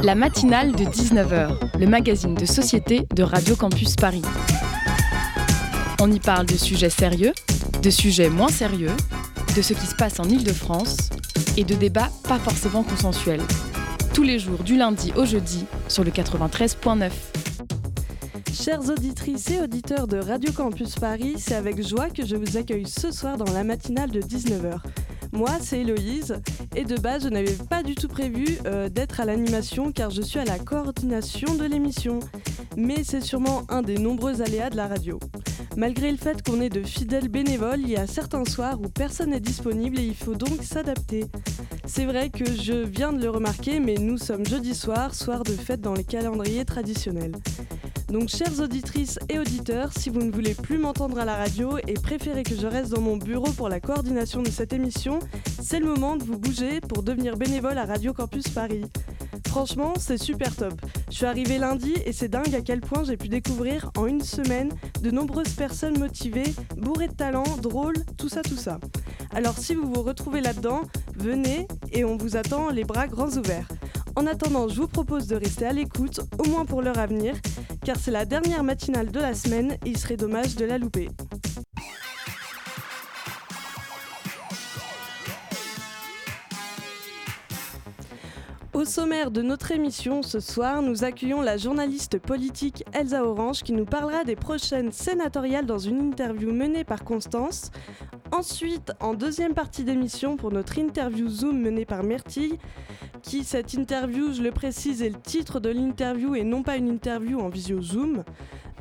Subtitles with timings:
[0.00, 4.22] La matinale de 19h, le magazine de société de Radio Campus Paris.
[6.00, 7.32] On y parle de sujets sérieux,
[7.82, 8.92] de sujets moins sérieux,
[9.56, 11.10] de ce qui se passe en Ile-de-France
[11.56, 13.42] et de débats pas forcément consensuels.
[14.14, 17.10] Tous les jours du lundi au jeudi sur le 93.9.
[18.52, 22.86] Chères auditrices et auditeurs de Radio Campus Paris, c'est avec joie que je vous accueille
[22.86, 24.80] ce soir dans la matinale de 19h.
[25.32, 26.40] Moi, c'est Héloïse,
[26.74, 30.22] et de base, je n'avais pas du tout prévu euh, d'être à l'animation car je
[30.22, 32.20] suis à la coordination de l'émission.
[32.76, 35.18] Mais c'est sûrement un des nombreux aléas de la radio.
[35.76, 39.30] Malgré le fait qu'on ait de fidèles bénévoles, il y a certains soirs où personne
[39.30, 41.26] n'est disponible et il faut donc s'adapter.
[41.86, 45.52] C'est vrai que je viens de le remarquer, mais nous sommes jeudi soir, soir de
[45.52, 47.32] fête dans les calendriers traditionnels.
[48.08, 51.92] Donc, chères auditrices et auditeurs, si vous ne voulez plus m'entendre à la radio et
[51.94, 55.18] préférez que je reste dans mon bureau pour la coordination de cette émission,
[55.60, 58.86] c'est le moment de vous bouger pour devenir bénévole à Radio Campus Paris.
[59.48, 60.74] Franchement, c'est super top.
[61.10, 64.22] Je suis arrivée lundi et c'est dingue à quel point j'ai pu découvrir en une
[64.22, 64.70] semaine
[65.02, 68.78] de nombreuses personnes motivées, bourrées de talent, drôles, tout ça, tout ça.
[69.34, 70.82] Alors si vous vous retrouvez là-dedans,
[71.16, 73.68] venez et on vous attend les bras grands ouverts.
[74.18, 77.36] En attendant, je vous propose de rester à l'écoute, au moins pour l'heure à venir,
[77.84, 81.08] car c'est la dernière matinale de la semaine et il serait dommage de la louper.
[88.74, 93.72] Au sommaire de notre émission ce soir, nous accueillons la journaliste politique Elsa Orange qui
[93.72, 97.70] nous parlera des prochaines sénatoriales dans une interview menée par Constance.
[98.30, 102.58] Ensuite, en deuxième partie d'émission, pour notre interview Zoom menée par Myrtille,
[103.22, 106.88] qui, cette interview, je le précise, est le titre de l'interview et non pas une
[106.88, 108.22] interview en visio Zoom.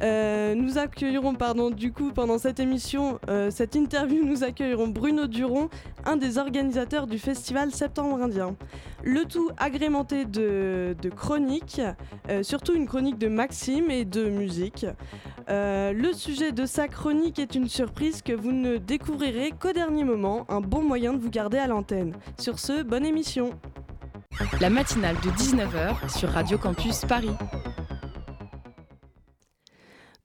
[0.01, 5.27] Euh, nous accueillerons, pardon, du coup, pendant cette émission, euh, cette interview, nous accueillerons Bruno
[5.27, 5.69] Duron,
[6.05, 8.55] un des organisateurs du festival Septembre Indien.
[9.03, 11.81] Le tout agrémenté de, chroniques,
[12.29, 14.85] euh, surtout une chronique de Maxime et de musique.
[15.47, 20.45] le sujet de sa chronique est une surprise que vous ne découvrirez qu'au dernier moment,
[20.49, 22.13] un bon moyen de vous garder à l'antenne.
[22.39, 23.51] Sur ce, bonne émission.
[24.61, 27.31] La matinale de 19h sur Radio Campus Paris.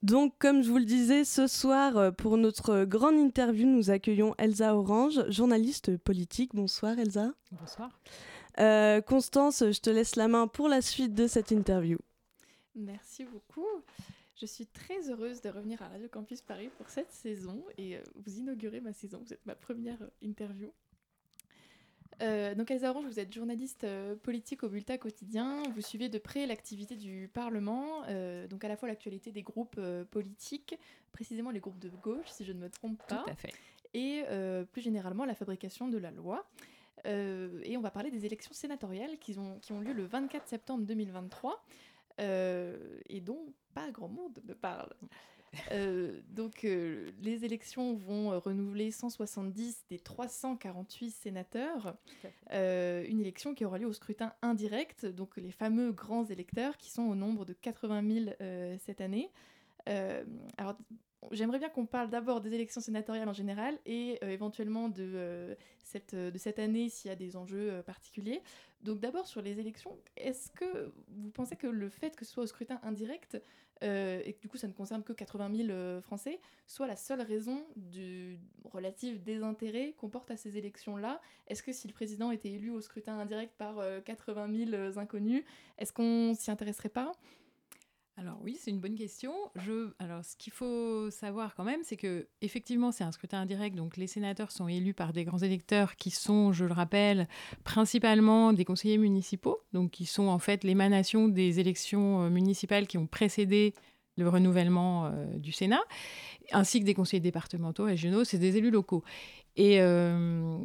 [0.02, 4.34] Donc, comme je vous le disais, ce soir, euh, pour notre grande interview, nous accueillons
[4.36, 6.54] Elsa Orange, journaliste politique.
[6.54, 7.32] Bonsoir Elsa.
[7.52, 8.00] Bonsoir.
[8.58, 11.98] Euh, Constance, je te laisse la main pour la suite de cette interview.
[12.74, 13.68] Merci beaucoup.
[14.34, 18.00] Je suis très heureuse de revenir à Radio Campus Paris pour cette saison et euh,
[18.16, 19.22] vous inaugurez ma saison.
[19.24, 20.72] Vous êtes ma première interview.
[22.22, 25.62] Euh, donc Elsa Orange, vous êtes journaliste euh, politique au Bulletin quotidien.
[25.74, 29.80] Vous suivez de près l'activité du Parlement, euh, donc à la fois l'actualité des groupes
[30.10, 30.78] politiques,
[31.12, 33.24] précisément les groupes de gauche, si je ne me trompe pas.
[33.24, 33.52] Tout à fait.
[33.94, 34.22] Et
[34.72, 36.46] plus généralement la fabrication de la loi.
[37.04, 40.86] et on va parler des élections sénatoriales qui ont, qui ont lieu le 24 septembre
[40.86, 41.62] 2023
[42.18, 44.88] et dont pas grand monde ne parle.
[45.70, 51.94] Euh, donc, euh, les élections vont euh, renouveler 170 des 348 sénateurs.
[52.52, 57.02] une élection qui aura lieu au scrutin indirect, donc les fameux grands électeurs qui sont
[57.02, 59.30] au nombre de 80 000 cette année.
[60.56, 60.76] alors,
[61.30, 66.38] j'aimerais bien qu'on parle d'abord des élections sénatoriales en général et éventuellement de, cette, de
[66.38, 68.42] cette année s'il y a des enjeux particuliers.
[68.82, 72.44] Donc d'abord sur les élections, est-ce que vous pensez que le fait que ce soit
[72.44, 73.40] au scrutin indirect
[73.82, 77.20] euh, et du coup ça ne concerne que 80 000 euh, Français, soit la seule
[77.20, 81.20] raison du relatif désintérêt qu'on porte à ces élections-là.
[81.48, 85.44] Est-ce que si le président était élu au scrutin indirect par 80 euh, 000 inconnus,
[85.78, 87.12] est-ce qu'on s'y intéresserait pas?
[88.18, 89.32] Alors oui, c'est une bonne question.
[89.56, 89.90] Je...
[89.98, 93.96] Alors ce qu'il faut savoir quand même, c'est que effectivement c'est un scrutin indirect, donc
[93.96, 97.26] les sénateurs sont élus par des grands électeurs qui sont, je le rappelle,
[97.64, 102.98] principalement des conseillers municipaux, donc qui sont en fait l'émanation des élections euh, municipales qui
[102.98, 103.72] ont précédé
[104.18, 105.82] le renouvellement euh, du Sénat,
[106.52, 109.02] ainsi que des conseillers départementaux, régionaux, c'est des élus locaux.
[109.56, 110.58] Et euh,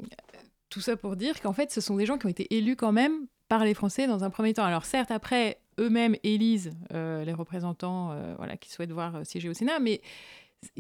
[0.69, 2.91] tout ça pour dire qu'en fait, ce sont des gens qui ont été élus quand
[2.91, 4.65] même par les Français dans un premier temps.
[4.65, 9.49] Alors certes, après, eux-mêmes élisent euh, les représentants euh, voilà, qui souhaitent voir euh, siéger
[9.49, 10.01] au Sénat, mais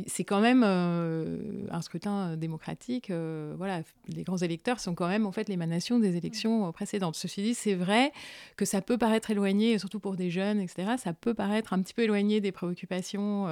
[0.07, 3.11] c'est quand même un scrutin démocratique.
[3.11, 7.15] voilà, les grands électeurs sont quand même en fait l'émanation des élections précédentes.
[7.15, 8.11] Ceci dit, c'est vrai
[8.55, 10.95] que ça peut paraître éloigné, surtout pour des jeunes, etc.
[10.97, 13.45] Ça peut paraître un petit peu éloigné des préoccupations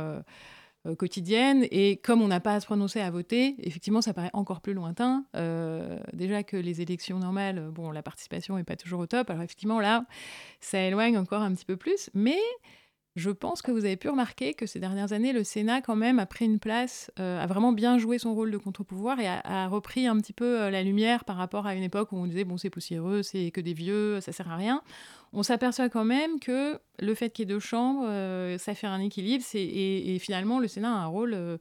[0.85, 1.65] euh, quotidienne.
[1.71, 4.73] Et comme on n'a pas à se prononcer à voter, effectivement, ça paraît encore plus
[4.73, 5.25] lointain.
[5.35, 9.29] Euh, déjà que les élections normales, bon, la participation n'est pas toujours au top.
[9.29, 10.05] Alors effectivement, là,
[10.59, 12.09] ça éloigne encore un petit peu plus.
[12.13, 12.39] Mais
[13.15, 16.19] je pense que vous avez pu remarquer que ces dernières années, le Sénat, quand même,
[16.19, 19.67] a pris une place, euh, a vraiment bien joué son rôle de contre-pouvoir et a,
[19.67, 22.43] repris un petit peu euh, la lumière par rapport à une époque où on disait,
[22.43, 24.81] bon, c'est poussiéreux, c'est que des vieux, ça sert à rien.
[25.31, 28.87] On s'aperçoit quand même que le fait qu'il y ait deux chambres, euh, ça fait
[28.87, 31.59] un équilibre et, et, finalement, le Sénat a un rôle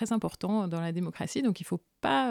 [0.00, 2.30] très important dans la démocratie, donc il faut pas...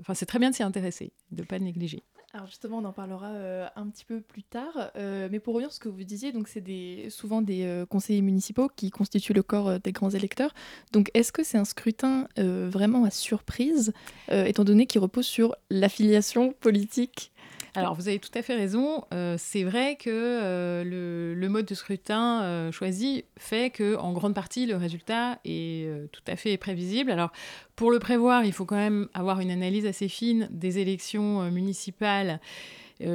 [0.00, 2.02] Enfin, c'est très bien de s'y intéresser, de ne pas le négliger.
[2.34, 4.90] Alors justement, on en parlera euh, un petit peu plus tard.
[4.96, 7.86] Euh, mais pour revenir sur ce que vous disiez, donc c'est des, souvent des euh,
[7.86, 10.52] conseillers municipaux qui constituent le corps des grands électeurs.
[10.90, 13.92] Donc est-ce que c'est un scrutin vraiment à surprise,
[14.30, 17.32] étant donné qu'il repose sur l'affiliation politique
[17.80, 19.04] alors, vous avez tout à fait raison.
[19.12, 24.34] Euh, c'est vrai que euh, le, mode de scrutin euh, choisi fait que, en grande
[24.34, 27.10] partie, le résultat est tout à fait prévisible.
[27.10, 27.32] Alors,
[27.76, 32.40] pour le prévoir, il faut quand même avoir une analyse assez fine des élections municipales.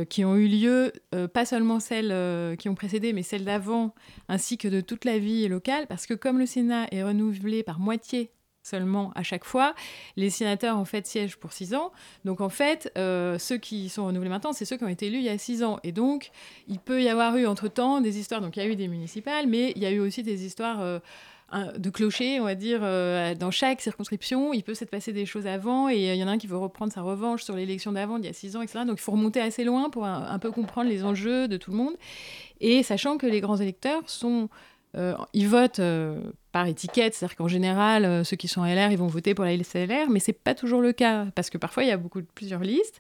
[0.10, 0.92] qui ont eu lieu,
[1.34, 2.14] pas seulement celles
[2.58, 3.96] qui ont précédé, mais celles d'avant,
[4.28, 7.80] ainsi que de toute la vie locale, parce que comme le Sénat est renouvelé par
[7.80, 8.30] moitié
[8.70, 9.74] seulement à chaque fois.
[10.16, 11.92] Les sénateurs, en fait, siègent pour six ans.
[12.26, 15.20] Donc, en fait, euh, ceux qui sont renouvelés maintenant, c'est ceux qui ont été élus
[15.20, 15.80] il y a six ans.
[15.84, 16.32] Et donc,
[16.68, 18.42] il peut y avoir eu, entre-temps, des histoires.
[18.42, 20.82] Donc, il y a eu des municipales, mais il y a eu aussi des histoires...
[20.82, 21.00] Euh,
[21.78, 24.54] de clocher, on va dire, euh, dans chaque circonscription.
[24.54, 26.58] Il peut s'être passé des choses avant et il y en a un qui veut
[26.58, 28.86] reprendre sa revanche sur l'élection d'avant, il y a six ans, etc.
[28.86, 31.78] Donc il faut remonter assez loin pour un, peu comprendre les enjeux de tout le
[31.78, 31.94] monde.
[32.62, 34.50] Et sachant que les grands électeurs sont
[34.96, 36.20] euh, ils votent euh,
[36.52, 39.56] par étiquette, c'est-à-dire qu'en général, euh, ceux qui sont LR, ils vont voter pour la
[39.56, 42.22] liste LR, mais c'est pas toujours le cas, parce que parfois il y a beaucoup,
[42.34, 43.00] plusieurs listes,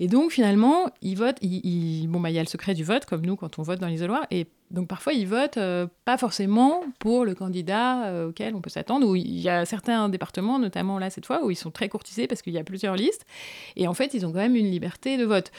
[0.00, 3.24] et donc finalement, ils votent, bon, bah, il y a le secret du vote, comme
[3.24, 5.58] nous quand on vote dans l'isoloir, et donc parfois ils votent
[6.04, 10.58] pas forcément pour le candidat auquel on peut s'attendre, ou il y a certains départements,
[10.58, 13.24] notamment là cette fois, où ils sont très courtisés parce qu'il y a plusieurs listes,
[13.76, 15.52] et en fait, ils ont quand même une liberté de vote.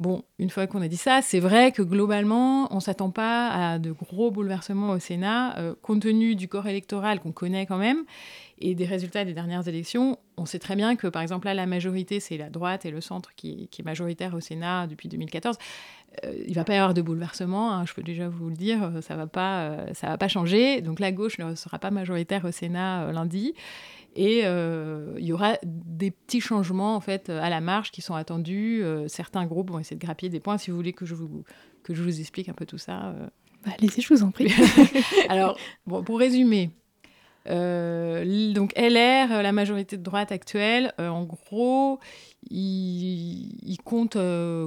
[0.00, 3.48] Bon, une fois qu'on a dit ça, c'est vrai que globalement, on ne s'attend pas
[3.50, 7.76] à de gros bouleversements au Sénat, euh, compte tenu du corps électoral qu'on connaît quand
[7.76, 8.04] même
[8.58, 10.18] et des résultats des dernières élections.
[10.38, 13.02] On sait très bien que, par exemple, là, la majorité, c'est la droite et le
[13.02, 15.58] centre qui, est majoritaire au Sénat depuis 2014.
[16.24, 18.56] Euh, il ne va pas y avoir de bouleversement, hein, je peux déjà vous le
[18.56, 20.80] dire, euh, ça ne va, pas, va pas changer.
[20.80, 23.52] Donc la gauche ne sera pas majoritaire au Sénat lundi.
[24.16, 28.14] Et euh, il y aura des petits changements en fait à la marge qui sont
[28.14, 28.82] attendus.
[28.82, 30.58] Euh, certains groupes vont essayer de grappiller des points.
[30.58, 31.44] Si vous voulez que je vous,
[31.82, 33.06] que je vous explique un peu tout ça.
[33.06, 33.26] Euh.
[33.64, 34.52] Bah, allez-y, je vous en prie.
[35.28, 36.70] Alors, bon, pour résumer,
[37.46, 41.98] donc LR, la majorité de droite actuelle, en gros,
[42.50, 44.18] ils, comptent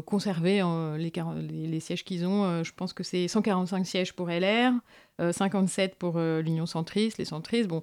[0.06, 0.62] conserver
[0.98, 1.12] les,
[1.42, 2.64] les, les, sièges qu'ils ont.
[2.64, 4.74] je pense que c'est 145 sièges pour LR,
[5.20, 7.68] 57 pour l'Union centriste, les centristes.
[7.68, 7.82] Bon,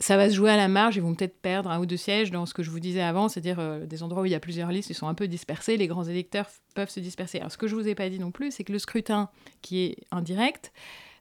[0.00, 2.30] ça va se jouer à la marge, ils vont peut-être perdre un ou deux sièges
[2.30, 4.40] dans ce que je vous disais avant, c'est-à-dire euh, des endroits où il y a
[4.40, 7.38] plusieurs listes, ils sont un peu dispersés, les grands électeurs peuvent se disperser.
[7.38, 9.28] Alors ce que je vous ai pas dit non plus, c'est que le scrutin
[9.62, 10.72] qui est indirect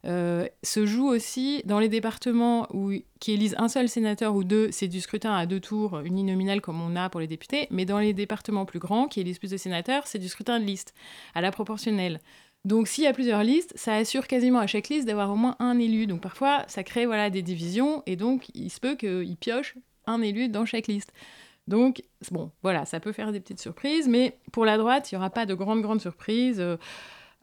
[0.05, 4.69] euh, se joue aussi dans les départements où, qui élisent un seul sénateur ou deux,
[4.71, 7.99] c'est du scrutin à deux tours uninominal comme on a pour les députés, mais dans
[7.99, 10.93] les départements plus grands qui élisent plus de sénateurs, c'est du scrutin de liste,
[11.35, 12.19] à la proportionnelle.
[12.65, 15.55] Donc s'il y a plusieurs listes, ça assure quasiment à chaque liste d'avoir au moins
[15.59, 16.07] un élu.
[16.07, 19.75] Donc parfois, ça crée voilà, des divisions et donc il se peut qu'ils piochent
[20.07, 21.11] un élu dans chaque liste.
[21.67, 25.17] Donc, bon, voilà, ça peut faire des petites surprises, mais pour la droite, il n'y
[25.17, 26.75] aura pas de grandes, grandes surprises euh,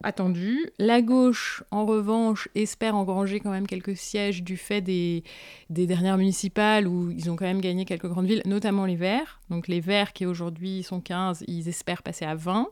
[0.02, 0.70] attendues.
[0.78, 5.24] La gauche, en revanche, espère engranger quand même quelques sièges du fait des,
[5.70, 9.40] des dernières municipales où ils ont quand même gagné quelques grandes villes, notamment les Verts.
[9.48, 12.68] Donc les Verts qui aujourd'hui sont 15, ils espèrent passer à 20.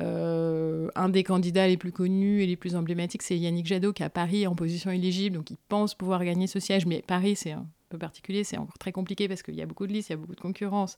[0.00, 4.02] Euh, un des candidats les plus connus et les plus emblématiques, c'est Yannick Jadot, qui
[4.02, 6.86] à Paris en position éligible, donc il pense pouvoir gagner ce siège.
[6.86, 9.86] Mais Paris, c'est un peu particulier, c'est encore très compliqué parce qu'il y a beaucoup
[9.86, 10.96] de listes, il y a beaucoup de concurrence.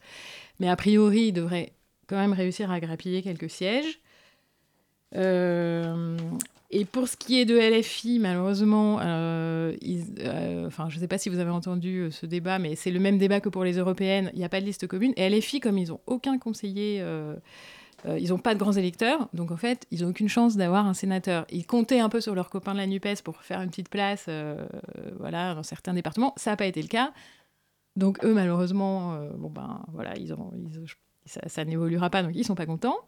[0.60, 1.72] Mais a priori, il devrait
[2.06, 4.00] quand même réussir à grappiller quelques sièges.
[5.16, 6.16] Euh,
[6.70, 9.74] et pour ce qui est de LFI, malheureusement, euh,
[10.66, 13.18] enfin, je ne sais pas si vous avez entendu ce débat, mais c'est le même
[13.18, 14.30] débat que pour les européennes.
[14.34, 15.12] Il n'y a pas de liste commune.
[15.16, 17.00] Et LFI, comme ils n'ont aucun conseiller
[18.06, 20.87] euh, ils n'ont pas de grands électeurs, donc en fait, ils n'ont aucune chance d'avoir
[20.87, 21.46] un sénateur.
[21.50, 24.26] Ils comptaient un peu sur leurs copains de la NUPES pour faire une petite place
[24.28, 24.66] euh,
[25.18, 26.34] voilà, dans certains départements.
[26.37, 27.12] Ça n'a pas été le cas.
[27.96, 30.52] Donc eux, malheureusement, euh, bon ben, voilà, ils ont,
[31.25, 32.99] ça, n'évoluera pas, donc ils ne sont pas contents.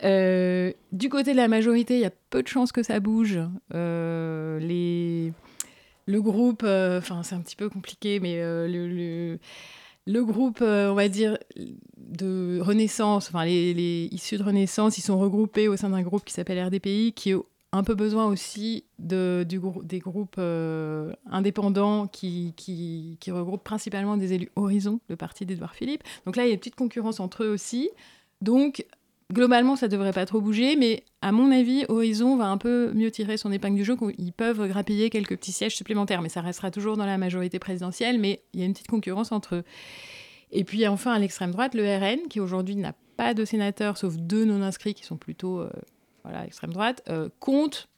[0.00, 3.40] du côté de la majorité, il y a peu de chances que ça bouge.
[3.72, 5.32] les,
[6.06, 9.38] le groupe, enfin c'est un petit peu compliqué, mais le le
[10.06, 11.38] groupe, euh, on va dire,
[11.96, 16.32] de Renaissance, enfin les, issus de Renaissance, ils sont regroupés au sein d'un groupe qui
[16.32, 17.38] s'appelle RDPI, qui a
[17.72, 24.16] un peu besoin aussi de, du, des groupes euh, indépendants qui, qui, qui, regroupent principalement
[24.16, 26.02] des élus Horizon, le parti d'Edouard Philippe.
[26.26, 27.90] Donc là, il y a une petite concurrence entre eux aussi.
[28.40, 28.84] Donc,
[29.32, 33.10] globalement, ça devrait pas trop bouger, mais à mon avis, Horizon va un peu mieux
[33.10, 33.96] tirer son épingle du jeu.
[34.18, 38.18] Ils peuvent grappiller quelques petits sièges supplémentaires, mais ça restera toujours dans la majorité présidentielle,
[38.18, 39.64] mais il y a une petite concurrence entre eux.
[40.52, 44.16] Et puis enfin, à l'extrême droite, le RN, qui aujourd'hui n'a pas de sénateurs, sauf
[44.16, 45.70] deux non-inscrits qui sont plutôt euh,
[46.24, 47.88] voilà, extrême droite, euh, compte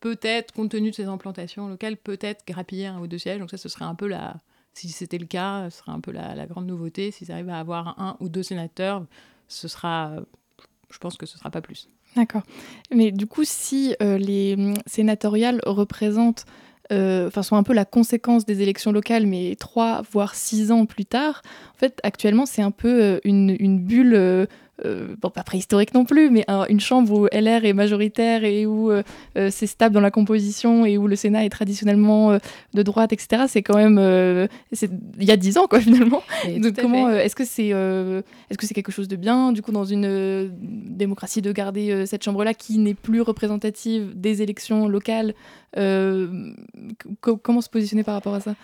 [0.00, 3.38] peut-être, compte tenu de ses implantations locales, peut-être grappiller un ou deux sièges.
[3.38, 4.36] Donc ça, ce serait un peu la...
[4.72, 7.10] Si c'était le cas, ce serait un peu la, la grande nouveauté.
[7.10, 9.06] S'ils arrivent à avoir un ou deux sénateurs,
[9.46, 10.16] ce sera
[10.90, 11.88] je pense que ce ne sera pas plus.
[12.16, 12.42] D'accord.
[12.92, 16.44] Mais du coup, si euh, les sénatoriales représentent,
[16.92, 20.86] euh, enfin, sont un peu la conséquence des élections locales, mais trois voire six ans
[20.86, 21.42] plus tard,
[21.74, 24.48] en fait, actuellement, c'est un peu euh, une bulle
[24.84, 28.90] euh, bon, pas préhistorique non plus, mais une chambre où LR est majoritaire et où
[28.90, 29.02] euh,
[29.36, 32.38] euh, c'est stable dans la composition et où le Sénat est traditionnellement
[32.74, 33.44] de droite, etc.
[33.48, 33.98] C'est quand même
[34.72, 36.22] il y a dix ans quoi finalement.
[36.58, 39.84] Donc comment est-ce que c'est est-ce que c'est quelque chose de bien du coup dans
[39.84, 45.34] une démocratie de garder cette chambre là qui n'est plus représentative des élections locales
[47.20, 48.54] Comment se positionner par rapport à ça?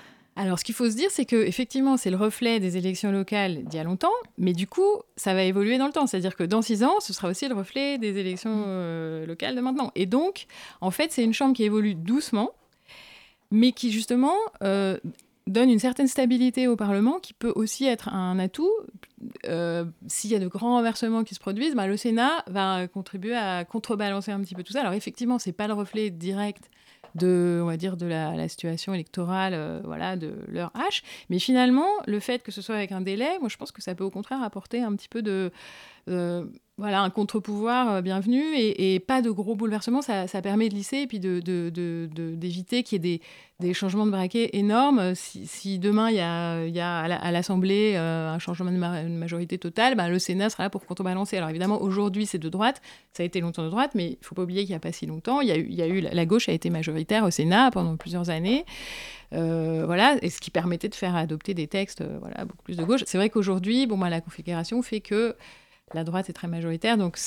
[0.41, 3.63] Alors, ce qu'il faut se dire, c'est que effectivement, c'est le reflet des élections locales
[3.65, 6.07] d'il y a longtemps, mais du coup, ça va évoluer dans le temps.
[6.07, 8.65] C'est-à-dire que dans six ans, ce sera aussi le reflet des élections mm.
[8.67, 9.93] euh, locales de maintenant.
[9.97, 10.47] Et donc,
[10.81, 12.53] en fait, c'est une chambre qui évolue doucement,
[13.51, 14.33] mais qui justement
[14.63, 14.97] euh,
[15.47, 18.73] donne une certaine stabilité au Parlement, qui peut aussi être un atout.
[19.47, 23.37] Euh, s'il y a de grands renversements qui se produisent, bah, le Sénat va contribuer
[23.37, 24.81] à contrebalancer un petit peu tout ça.
[24.81, 26.71] Alors effectivement, c'est pas le reflet direct
[27.15, 31.03] de, on va dire, de la, situation électorale, euh, voilà, de leur H.
[31.29, 33.95] Mais finalement, le fait que ce soit avec un délai, moi, je pense que ça
[33.95, 35.51] peut au contraire apporter un petit peu de,
[36.09, 36.47] euh,
[36.81, 40.01] voilà, un contre-pouvoir euh, bienvenu et, pas de gros bouleversements.
[40.01, 43.21] Ça, permet de lisser et puis d'éviter qu'il y ait
[43.61, 45.15] des, changements de braquet énormes.
[45.15, 46.21] Si, demain il y
[46.81, 50.87] a, à l'Assemblée euh, un changement de majorité totale, bah, le Sénat sera là pour
[50.87, 51.37] contrebalancer.
[51.37, 52.81] Alors évidemment, aujourd'hui c'est de droite,
[53.13, 54.81] ça a été longtemps de droite, mais il ne faut pas oublier qu'il n'y a
[54.81, 57.99] pas si longtemps, il y, a eu, la gauche a été majoritaire au Sénat pendant
[57.99, 58.65] plusieurs années.
[59.33, 63.03] voilà, et ce qui permettait de faire adopter des textes voilà, beaucoup plus de gauche.
[63.05, 65.37] C'est vrai qu'aujourd'hui, bon, la configuration fait que
[65.95, 66.97] la droite est très majoritaire.
[66.97, 67.19] Donc,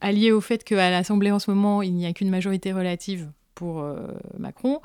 [0.00, 3.80] allié au fait qu'à l'Assemblée en ce moment, il n'y a qu'une majorité relative pour
[3.80, 4.06] euh,
[4.38, 4.80] Macron,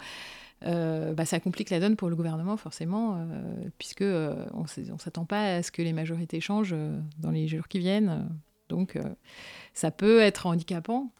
[0.65, 5.25] euh, bah, ça complique la donne pour le gouvernement, forcément, euh, puisque on ne s'attend
[5.25, 6.75] pas à ce que les majorités changent
[7.17, 8.29] dans les jours qui viennent.
[8.67, 8.97] Donc,
[9.73, 11.11] ça peut être handicapant.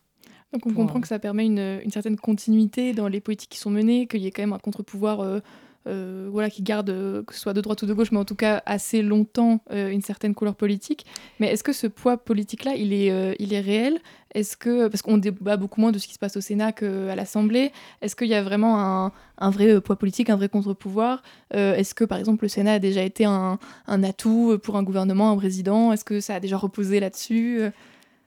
[0.54, 3.70] Donc, on comprend que ça permet une, une, certaine continuité dans les politiques qui sont
[3.70, 5.42] menées, qu'il y ait quand même un contre-pouvoir
[5.88, 8.26] euh, voilà, qui garde, euh, que ce soit de droite ou de gauche, mais en
[8.26, 11.06] tout cas assez longtemps euh, une certaine couleur politique.
[11.40, 14.00] Mais est-ce que ce poids politique-là, il, est il est réel?
[14.36, 17.16] Est-ce que, parce qu'on débat beaucoup moins de ce qui se passe au Sénat qu'à
[17.16, 17.72] l'Assemblée,
[18.02, 21.24] est-ce qu'il y a vraiment un, un, vrai poids politique, un vrai contre-pouvoir?
[21.52, 23.58] Est-ce que, par exemple, le Sénat a déjà été un,
[23.88, 25.94] un atout pour un gouvernement, un président?
[25.94, 27.62] Est-ce que ça a déjà reposé là-dessus?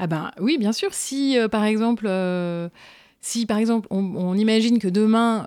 [0.00, 0.92] Ah ben oui, bien sûr.
[0.92, 2.08] Si, par exemple
[3.24, 5.46] si par exemple on, imagine que demain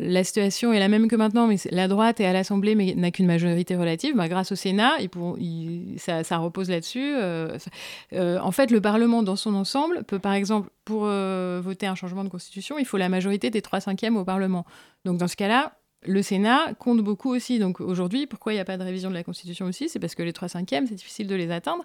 [0.00, 3.10] la situation est la même que maintenant, mais la droite est à l'Assemblée mais n'a
[3.10, 4.96] qu'une majorité relative, bah, grâce au Sénat,
[5.96, 7.14] ça, repose là-dessus.
[7.16, 7.58] Euh,
[8.12, 12.24] euh, en fait, le Parlement dans son ensemble peut par exemple, pour voter un changement
[12.24, 14.64] de constitution, il faut la majorité des 3 cinquièmes au Parlement.
[15.04, 15.72] Donc dans ce cas-là,
[16.06, 17.58] le Sénat compte beaucoup aussi.
[17.58, 19.88] Donc aujourd'hui, pourquoi il n'y a pas de révision de la Constitution aussi?
[19.88, 21.84] C'est parce que les 3 cinquièmes, c'est difficile de les atteindre.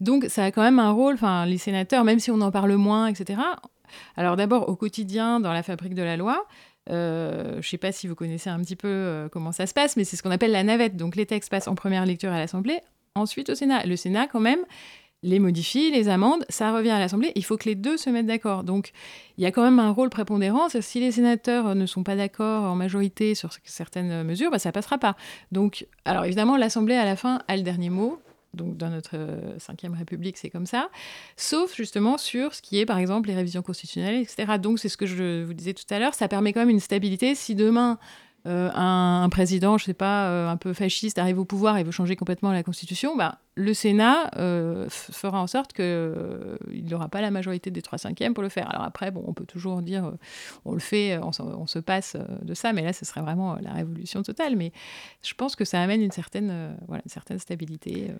[0.00, 2.74] Donc ça a quand même un rôle, enfin les sénateurs, même si on en parle
[2.74, 3.40] moins, etc.,
[4.16, 6.46] alors d'abord, au quotidien, dans la fabrique de la loi,
[6.90, 9.74] euh, je ne sais pas si vous connaissez un petit peu euh, comment ça se
[9.74, 10.96] passe, mais c'est ce qu'on appelle la navette.
[10.96, 12.80] Donc les textes passent en première lecture à l'Assemblée,
[13.14, 13.84] ensuite au Sénat.
[13.84, 14.60] Le Sénat, quand même,
[15.22, 17.32] les modifie, les amende, ça revient à l'Assemblée.
[17.34, 18.64] Il faut que les deux se mettent d'accord.
[18.64, 18.92] Donc
[19.36, 20.68] il y a quand même un rôle prépondérant.
[20.68, 24.98] Si les sénateurs ne sont pas d'accord en majorité sur certaines mesures, bah, ça passera
[24.98, 25.16] pas.
[25.52, 28.20] Donc, alors évidemment, l'Assemblée à la fin a le dernier mot
[28.54, 30.88] donc dans notre euh, cinquième République, c'est comme ça,
[31.36, 34.58] sauf justement sur ce qui est, par exemple, les révisions constitutionnelles, etc.
[34.58, 36.80] Donc c'est ce que je vous disais tout à l'heure, ça permet quand même une
[36.80, 37.34] stabilité.
[37.34, 37.98] Si demain,
[38.48, 41.90] euh, un, président, je sais pas, euh, un peu fasciste arrive au pouvoir et veut
[41.90, 44.30] changer complètement la Constitution, bah, le Sénat
[44.88, 48.70] fera en sorte qu'il n'aura pas la majorité des 3 cinquièmes pour le faire.
[48.70, 50.12] Alors après, bon, on peut toujours dire,
[50.64, 53.72] on le fait, on, on, se passe de ça, mais là, ce serait vraiment la
[53.72, 54.56] révolution totale.
[54.56, 54.72] Mais
[55.22, 58.12] je pense que ça amène une certaine, voilà, une certaine stabilité.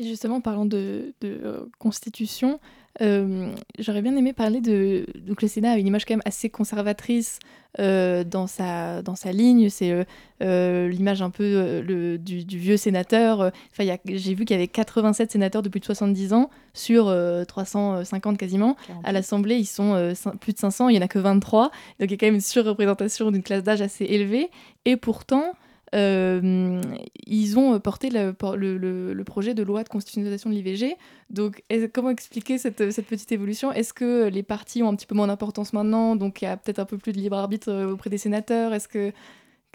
[0.00, 2.60] Et justement, parlant de, euh, constitution,
[3.00, 5.06] euh, j'aurais bien aimé parler de.
[5.26, 7.40] Donc, le Sénat a une image quand même assez conservatrice
[7.80, 9.68] euh, dans, sa, dans sa ligne.
[9.70, 10.06] C'est
[10.40, 13.50] l'image un peu le, du, vieux sénateur.
[13.72, 17.12] Enfin, j'ai vu qu'il y avait 87 sénateurs de plus de 70 ans sur
[17.48, 18.76] 350 quasiment.
[19.02, 21.64] À l'Assemblée, ils sont plus de 500, il n'y en a que 23.
[21.64, 24.48] Donc, il y a quand même une surreprésentation d'une classe d'âge assez élevée.
[24.84, 25.54] Et pourtant.
[25.92, 30.96] Ils ont porté le, projet de loi de constitutionnalisation de l'IVG.
[31.30, 33.72] Donc, comment expliquer cette, cette petite évolution?
[33.72, 36.16] Est-ce que les partis ont un petit peu moins d'importance maintenant?
[36.16, 38.74] Donc, il y a peut-être un peu plus de libre arbitre auprès des sénateurs?
[38.74, 39.12] Est-ce que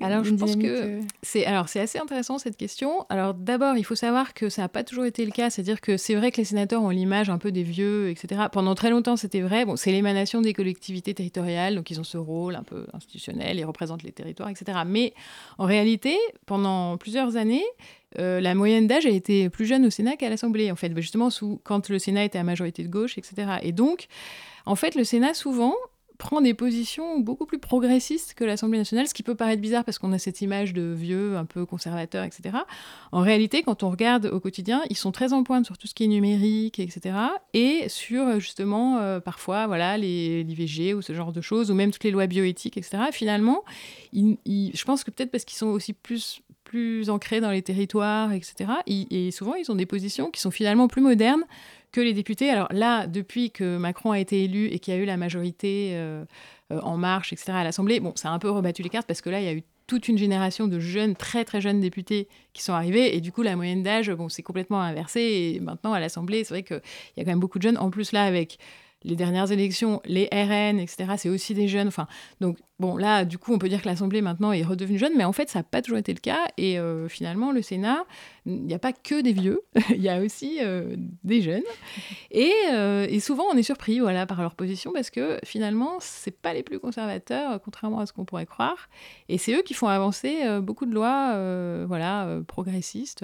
[0.03, 3.05] alors, je pense que euh, c'est alors c'est assez intéressant cette question.
[3.09, 5.97] Alors, d'abord, il faut savoir que ça n'a pas toujours été le cas, c'est-à-dire que
[5.97, 8.43] c'est vrai que les sénateurs ont l'image un peu des vieux, etc.
[8.51, 9.65] Pendant très longtemps, c'était vrai.
[9.65, 13.65] Bon, c'est l'émanation des collectivités territoriales, donc ils ont ce rôle un peu institutionnel, ils
[13.65, 14.79] représentent les territoires, etc.
[14.85, 15.13] Mais
[15.57, 17.65] en réalité, pendant plusieurs années,
[18.19, 21.29] euh, la moyenne d'âge a été plus jeune au Sénat qu'à l'Assemblée, en fait, justement
[21.29, 23.57] sous, quand le Sénat était à majorité de gauche, etc.
[23.63, 24.07] Et donc,
[24.65, 25.75] en fait, le Sénat, souvent,
[26.23, 29.99] prend des positions beaucoup plus progressistes que l'Assemblée nationale, ce qui peut paraître bizarre parce
[29.99, 32.59] qu'on a cette image de vieux, un peu conservateur, etc.
[33.11, 35.93] En réalité, quand on regarde au quotidien, ils sont très en pointe sur tout ce
[35.93, 37.15] qui est numérique, etc.
[37.53, 42.05] Et sur justement, euh, parfois, voilà, l'IVG ou ce genre de choses, ou même toutes
[42.05, 43.03] les lois bioéthiques, etc.
[43.11, 43.65] finalement,
[44.13, 48.71] je pense que peut-être parce qu'ils sont aussi plus plus ancrés dans les territoires, etc.
[48.87, 51.43] et souvent, ils ont des positions qui sont finalement plus modernes
[51.93, 52.49] que les députés.
[52.49, 55.91] Alors là, depuis que Macron a été élu et qu'il y a eu la majorité
[55.93, 56.25] euh,
[56.71, 59.21] euh, en marche, etc., à l'Assemblée, bon, ça a un peu rebattu les cartes parce
[59.21, 62.27] que là, il y a eu toute une génération de jeunes, très très jeunes députés
[62.53, 63.15] qui sont arrivés.
[63.15, 65.21] Et du coup, la moyenne d'âge, bon, c'est complètement inversé.
[65.21, 66.81] Et maintenant, à l'Assemblée, c'est vrai qu'il
[67.17, 67.77] y a quand même beaucoup de jeunes.
[67.77, 68.57] En plus, là, avec
[69.03, 71.87] les dernières élections, les RN, etc., c'est aussi des jeunes.
[71.87, 72.07] Enfin,
[72.39, 75.23] donc, bon, là, du coup, on peut dire que l'Assemblée maintenant est redevenue jeune, mais
[75.23, 76.39] en fait, ça n'a pas toujours été le cas.
[76.57, 78.05] Et euh, finalement, le Sénat,
[78.45, 81.63] il n'y a pas que des vieux, il y a aussi euh, des jeunes.
[82.31, 86.29] Et, euh, et, souvent, on est surpris voilà, par leur position parce que finalement, ce
[86.29, 88.89] pas les plus conservateurs, contrairement à ce qu'on pourrait croire.
[89.29, 93.23] Et c'est eux qui font avancer beaucoup de lois voilà, progressistes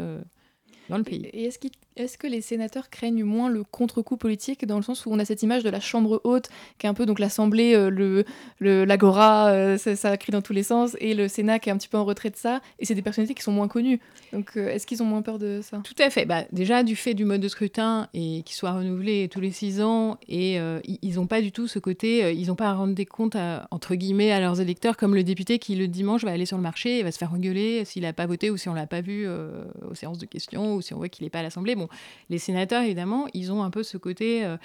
[0.90, 1.26] dans le pays.
[1.34, 1.60] Et est-ce,
[1.96, 5.26] est que les sénateurs craignent moins le contre-coup politique dans le sens où on a
[5.26, 9.50] cette image de la chambre haute qui est un peu donc l'Assemblée, euh, le, l'agora,
[9.50, 11.98] euh, ça, crie dans tous les sens, et le Sénat qui est un petit peu
[11.98, 14.00] en retrait de ça, et c'est des personnalités qui sont moins connues.
[14.34, 15.82] Donc euh, est-ce qu'ils ont moins peur de ça?
[15.84, 16.26] Tout à fait.
[16.26, 19.82] Bah, déjà du fait du mode de scrutin et qu'il soit renouvelé tous les six
[19.82, 20.58] ans, et
[21.02, 23.38] ils n'ont pas du tout ce côté, ils n'ont pas à rendre des comptes
[23.72, 26.64] entre guillemets à leurs électeurs comme le député qui le dimanche va aller sur le
[26.64, 29.02] marché et va se faire engueuler s'il n'a pas voté ou si on l'a pas
[29.02, 31.76] vu aux séances de questions ou si on voit qu'il n'est pas à l'Assemblée.
[31.76, 31.89] Bon,
[32.30, 34.58] les sénateurs, évidemment, ils ont un peu ce côté, euh,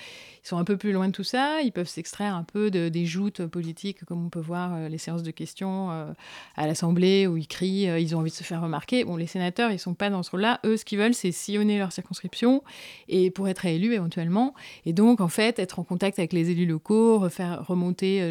[0.45, 2.89] ils sont un peu plus loin de tout ça, ils peuvent s'extraire un peu de,
[2.89, 6.13] des joutes politiques, comme on peut voir euh, les séances de questions euh,
[6.57, 9.05] à l'Assemblée, où ils crient, ils ont envie de se faire remarquer.
[9.05, 10.61] Bon, les sénateurs, ils sont pas dans ce rôle-là.
[10.65, 12.63] Eux, ce qu'ils veulent, c'est sillonner leur circonscription
[13.09, 14.55] et pour être élus éventuellement.
[14.85, 18.23] Et donc, en fait, être en contact avec les élus locaux, refaire remonter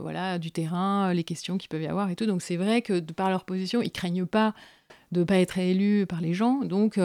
[0.00, 2.26] voilà, du terrain, les questions qu'il peut y avoir et tout.
[2.26, 4.54] Donc, c'est vrai que par leur position, ils craignent pas
[5.12, 6.60] de ne pas être élus par les gens.
[6.64, 6.98] Donc,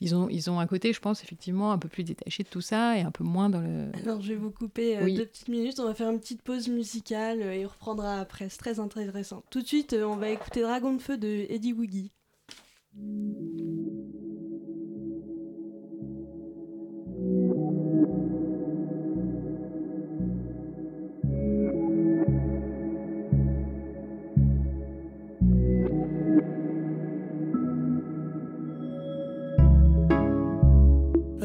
[0.00, 2.60] ils, ont, ils ont un côté, je pense, effectivement, un peu plus détaché de tout
[2.60, 3.90] ça et un peu moins dans le...
[4.02, 5.78] Alors, je vais vous couper euh, deux petites minutes.
[5.78, 8.48] On va faire une petite pause musicale et on reprendra après.
[8.48, 9.42] C'est très intéressant.
[9.50, 12.10] Tout de suite, euh, on va écouter Dragon de Feu de Eddie Woogie.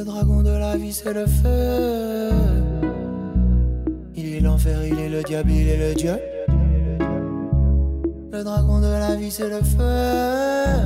[0.03, 2.29] Dragon de la vie, c'est le feu.
[4.13, 6.17] Il est l'enfer, il est le diable, il est le Dieu.
[8.33, 10.85] Le dragon de la vie, c'est le feu.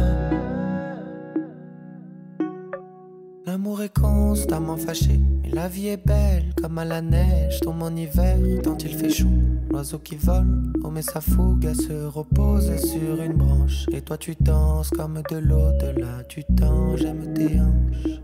[3.48, 7.62] L'amour est constamment fâché, mais la vie est belle comme à la neige.
[7.62, 9.26] Tombe en hiver, tant il fait chaud.
[9.72, 13.88] L'oiseau qui vole, oh mais sa fougue, elle se repose sur une branche.
[13.92, 18.20] Et toi tu danses comme de l'au-delà, tu tends, j'aime tes hanches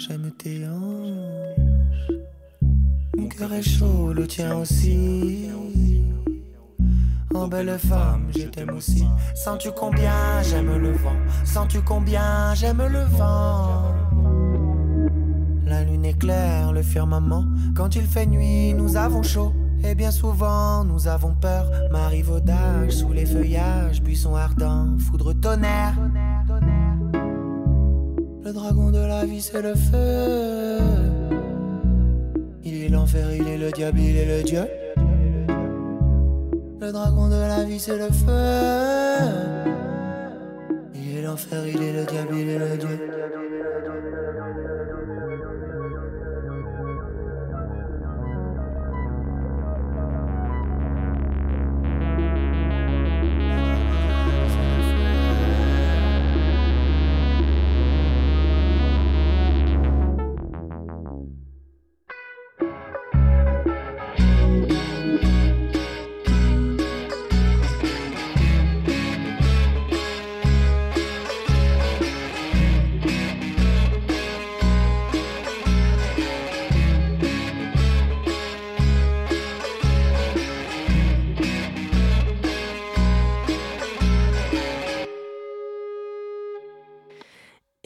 [0.00, 2.10] j'aime tes hanches.
[3.16, 5.50] Mon cœur est chaud, le tien aussi.
[7.34, 9.04] En belle femme, je t'aime aussi.
[9.34, 11.16] Sens-tu combien j'aime le vent?
[11.44, 13.92] Sens-tu combien j'aime le vent?
[15.66, 17.44] La lune éclaire le firmament.
[17.76, 19.52] Quand il fait nuit, nous avons chaud.
[19.84, 21.70] Et bien souvent, nous avons peur.
[21.90, 25.94] Marivaudage sous les feuillages, buissons ardents, foudre tonnerre.
[28.50, 30.80] Le dragon de la vie, c'est le feu.
[32.64, 34.66] Il est l'enfer, il est le diable, il est le dieu.
[36.80, 39.30] Le dragon de la vie, c'est le feu.
[40.96, 42.98] Il est l'enfer, il est le diable, il est le dieu.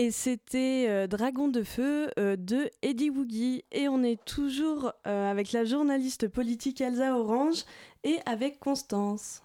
[0.05, 3.65] Et c'était Dragon de feu de Eddie Woogie.
[3.73, 7.65] Et on est toujours avec la journaliste politique Elsa Orange
[8.03, 9.41] et avec Constance.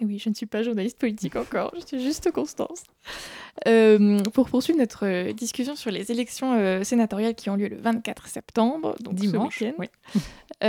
[0.00, 2.82] Et oui, je ne suis pas journaliste politique encore, je suis juste Constance.
[3.68, 7.76] Euh, pour poursuivre notre euh, discussion sur les élections euh, sénatoriales qui ont lieu le
[7.76, 9.62] 24 septembre, donc dimanche,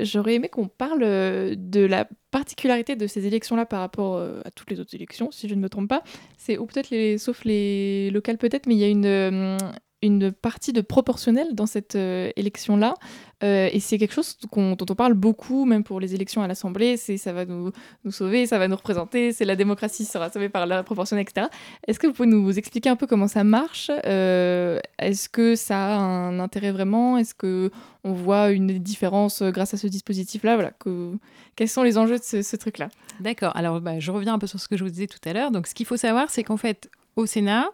[0.00, 4.80] j'aurais aimé qu'on parle de la particularité de ces élections-là par rapport à toutes les
[4.80, 6.02] autres élections, si je ne me trompe pas.
[6.38, 9.58] C'est ou peut-être les, sauf les locales peut-être, mais il y a une
[10.02, 12.94] une partie de proportionnel dans cette euh, élection-là.
[13.42, 16.96] Euh, et c'est quelque chose dont on parle beaucoup, même pour les élections à l'Assemblée.
[16.96, 17.70] C'est ça va nous,
[18.04, 21.48] nous, sauver, ça va nous représenter, c'est la démocratie sera sauvée par la proportionnelle, etc.
[21.86, 23.90] Est-ce que vous pouvez nous expliquer un peu comment ça marche?
[24.06, 27.18] Euh, Est-ce que ça a un intérêt vraiment?
[27.18, 27.70] Est-ce que
[28.04, 30.54] on voit une différence grâce à ce dispositif-là?
[30.54, 31.12] Voilà, que...
[31.56, 32.90] Quels sont les enjeux de ce, truc-là?
[33.20, 33.56] D'accord.
[33.56, 35.50] Alors, bah, je reviens un peu sur ce que je vous disais tout à l'heure.
[35.50, 37.70] Donc, ce qu'il faut savoir, c'est qu'en fait, au Sénat,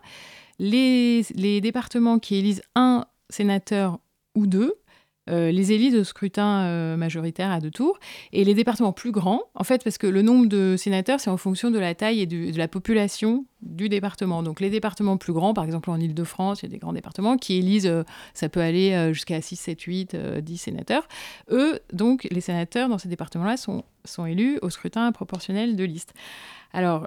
[0.62, 3.98] les, départements qui élisent un sénateur
[4.34, 4.74] ou deux
[5.30, 7.98] euh, les élisent au scrutin euh, majoritaire à deux tours.
[8.32, 11.36] Et les départements plus grands, en fait, parce que le nombre de sénateurs, c'est en
[11.36, 14.42] fonction de la taille et de la population du département.
[14.42, 17.36] Donc les départements plus grands, par exemple en Ile-de-France, il y a des grands départements
[17.36, 18.02] qui élisent, euh,
[18.34, 21.06] ça peut aller jusqu'à 6, 7, 8, 10 sénateurs.
[21.50, 26.14] Eux, donc, les sénateurs dans ces départements-là sont, sont élus au scrutin proportionnel de liste.
[26.72, 27.06] Alors,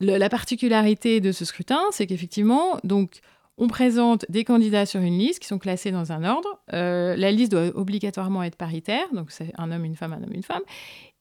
[0.00, 3.20] la particularité de ce scrutin, c'est qu'effectivement, donc,
[3.60, 6.48] on présente des candidats sur une liste qui sont classés dans un ordre.
[6.72, 10.32] Euh, la liste doit obligatoirement être paritaire, donc c'est un homme, une femme, un homme,
[10.32, 10.62] une femme.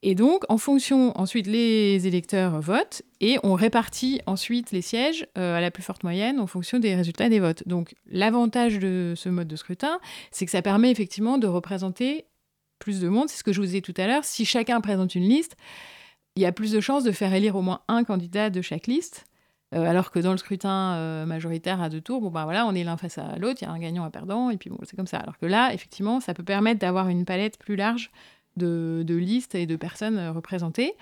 [0.04, 5.58] Et donc, en fonction, ensuite, les électeurs votent et on répartit ensuite les sièges euh,
[5.58, 7.68] à la plus forte moyenne en fonction des résultats des votes.
[7.68, 10.00] Donc, l'avantage de ce mode de scrutin,
[10.32, 12.24] c'est que ça permet effectivement de représenter
[12.80, 13.28] plus de monde.
[13.28, 14.24] C'est ce que je vous disais tout à l'heure.
[14.24, 15.58] Si chacun présente une liste,
[16.40, 18.88] il y a plus de chances de faire élire au moins un candidat de chaque
[18.88, 19.26] liste.
[19.76, 22.96] Euh, alors que dans le scrutin euh, majoritaire à deux tours, voilà, on est l'un
[22.96, 25.06] face à l'autre, il y a un gagnant, un perdant, et puis bon, c'est comme
[25.06, 25.18] ça.
[25.18, 28.10] Alors que là, effectivement, ça peut permettre d'avoir une palette plus large
[28.56, 30.94] de, de listes et de personnes euh, représentées.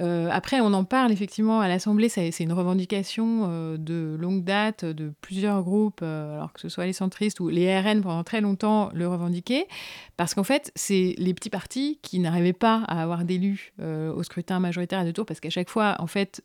[0.00, 4.84] Euh, après, on en parle effectivement à l'Assemblée, c'est une revendication euh, de longue date
[4.84, 8.40] de plusieurs groupes, euh, alors que ce soit les centristes ou les RN pendant très
[8.40, 9.68] longtemps le revendiquaient,
[10.16, 14.60] parce qu'en fait, c'est les petits partis qui n'arrivaient pas à avoir d'élus au scrutin
[14.60, 16.42] majoritaire à deux tours, parce qu'à chaque fois, en fait,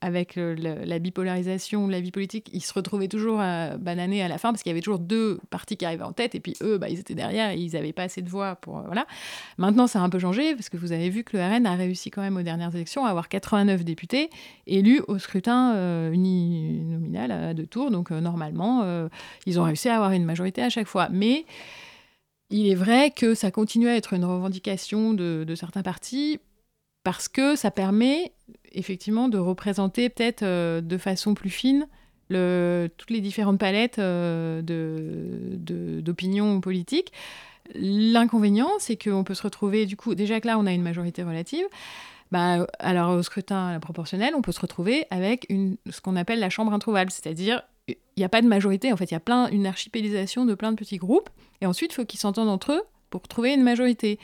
[0.00, 4.50] avec la bipolarisation la vie politique, ils se retrouvaient toujours à bananer à la fin,
[4.50, 6.88] parce qu'il y avait toujours deux partis qui arrivaient en tête, et puis eux, bah,
[6.88, 8.80] ils étaient derrière, ils n'avaient pas assez de voix pour...
[8.82, 9.06] voilà.
[9.58, 11.74] Maintenant, ça a un peu changé, parce que vous avez vu que le RN a
[11.74, 14.30] réussi quand même au dernières élections, avoir 89 députés
[14.66, 17.90] élus au scrutin euh, uninominal à deux tours.
[17.90, 19.08] Donc euh, normalement, euh,
[19.46, 21.08] ils ont réussi à avoir une majorité à chaque fois.
[21.10, 21.44] Mais
[22.50, 26.38] il est vrai que ça continue à être une revendication de, certains partis
[27.04, 28.32] parce que ça permet
[28.72, 30.44] effectivement de représenter peut-être
[30.80, 31.86] de façon plus fine
[32.28, 34.00] toutes les différentes palettes
[36.04, 37.12] d'opinions politiques.
[37.74, 41.22] L'inconvénient, c'est qu'on peut se retrouver, du coup, déjà que là, on a une majorité
[41.22, 41.64] relative,
[42.32, 46.72] bah, alors au scrutin proportionnel, on peut se retrouver avec ce qu'on appelle la chambre
[46.72, 49.66] introuvable, c'est-à-dire il n'y a pas de majorité, en fait, il y a plein, une
[49.66, 51.28] archipélisation de plein de petits groupes,
[51.60, 54.18] et ensuite il faut qu'ils s'entendent entre eux pour trouver une majorité.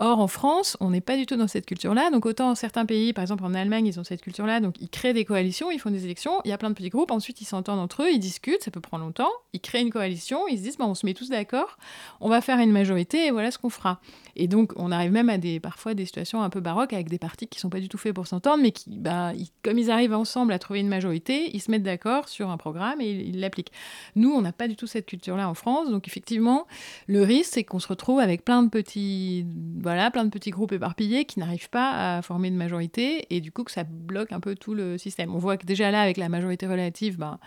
[0.00, 2.10] Or, en France, on n'est pas du tout dans cette culture-là.
[2.10, 4.60] Donc, autant certains pays, par exemple en Allemagne, ils ont cette culture-là.
[4.60, 6.88] Donc, ils créent des coalitions, ils font des élections, il y a plein de petits
[6.88, 7.10] groupes.
[7.12, 9.30] Ensuite, ils s'entendent entre eux, ils discutent, ça peut prendre longtemps.
[9.52, 11.78] Ils créent une coalition, ils se disent, on se met tous d'accord,
[12.20, 14.00] on va faire une majorité et voilà ce qu'on fera.
[14.36, 17.18] Et donc, on arrive même à des, parfois des situations un peu baroques avec des
[17.18, 20.14] partis qui sont pas du tout faits pour s'entendre, mais qui, bah, comme ils arrivent
[20.14, 23.72] ensemble à trouver une majorité, ils se mettent d'accord sur un programme et ils l'appliquent.
[24.16, 25.90] Nous, on n'a pas du tout cette culture-là en France.
[25.90, 26.66] Donc, effectivement,
[27.06, 29.46] le risque, c'est qu'on se retrouve avec plein de petits,
[29.84, 33.52] voilà, plein de petits groupes éparpillés qui n'arrivent pas à former une majorité et du
[33.52, 35.34] coup que ça bloque un peu tout le système.
[35.34, 37.38] On voit que déjà là, avec la majorité relative, ben,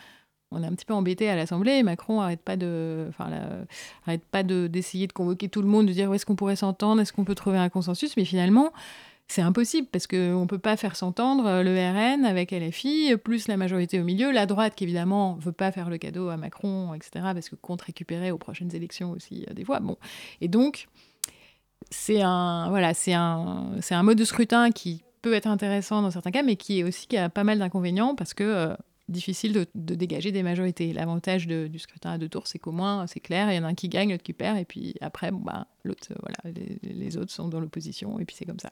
[0.51, 1.83] on est un petit peu embêté à l'Assemblée.
[1.83, 3.29] Macron arrête pas de, enfin,
[4.69, 7.25] d'essayer de, convoquer tout le monde, de dire où est-ce qu'on pourrait s'entendre, est-ce qu'on
[7.25, 8.71] peut trouver un consensus, mais finalement,
[9.27, 13.57] c'est impossible parce qu'on ne peut pas faire s'entendre le RN avec LFI, plus la
[13.57, 17.09] majorité au milieu, la droite qui évidemment veut pas faire le cadeau à Macron, etc.,
[17.33, 19.81] parce que compte récupérer aux prochaines élections aussi euh, des voix.
[19.81, 19.97] Bon.
[20.39, 20.87] Et donc,
[21.89, 26.11] c'est un, voilà, c'est un, c'est un mode de scrutin qui peut être intéressant dans
[26.11, 28.75] certains cas, mais qui est aussi qui a pas mal d'inconvénients parce que euh,
[29.09, 30.93] difficile de, dégager des majorités.
[30.93, 33.67] L'avantage du scrutin à deux tours, c'est qu'au moins c'est clair, il y en a
[33.67, 37.47] un qui gagne, l'autre qui perd, et puis après, bah, l'autre, voilà, les, autres sont
[37.47, 38.71] dans l'opposition, et puis c'est comme ça.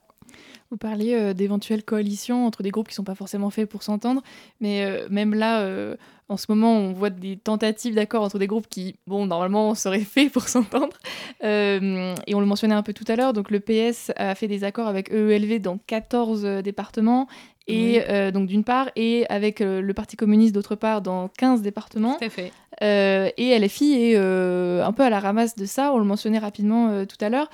[0.72, 3.84] Vous parliez euh, d'éventuelles coalitions entre des groupes qui ne sont pas forcément faits pour
[3.84, 4.22] s'entendre,
[4.60, 5.96] mais euh, même là, euh,
[6.28, 10.00] en ce moment, on voit des tentatives d'accord entre des groupes qui, bon, normalement, seraient
[10.00, 10.98] faits pour s'entendre.
[11.42, 14.64] et on le mentionnait un peu tout à l'heure, donc le PS a fait des
[14.64, 17.28] accords avec EELV dans 14 départements
[17.68, 21.62] Et euh, donc d'une part, et avec euh, le Parti communiste d'autre part dans 15
[21.62, 22.18] départements.
[22.20, 22.52] Tout à fait.
[22.84, 27.06] Euh, et LFI est un peu à la ramasse de ça, on le mentionnait rapidement
[27.06, 27.50] tout à l'heure.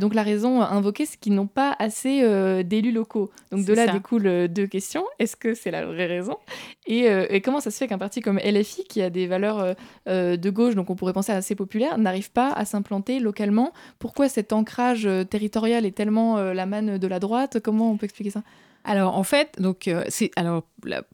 [0.00, 2.22] donc la raison invoquée, c'est qu'ils n'ont pas assez
[2.64, 3.30] d'élus locaux.
[3.52, 5.04] Donc de là découlent deux questions.
[5.18, 6.38] Est-ce que c'est la vraie raison?
[6.86, 9.74] Et, et, comment ça se fait qu'un parti comme LFI, qui a des valeurs
[10.06, 13.74] de gauche, donc on pourrait penser assez populaire, n'arrive pas à s'implanter localement?
[13.98, 17.60] Pourquoi cet ancrage territorial est tellement la manne de la droite?
[17.62, 18.42] Comment on peut expliquer ça?
[18.84, 20.62] Alors en fait, donc euh, c'est alors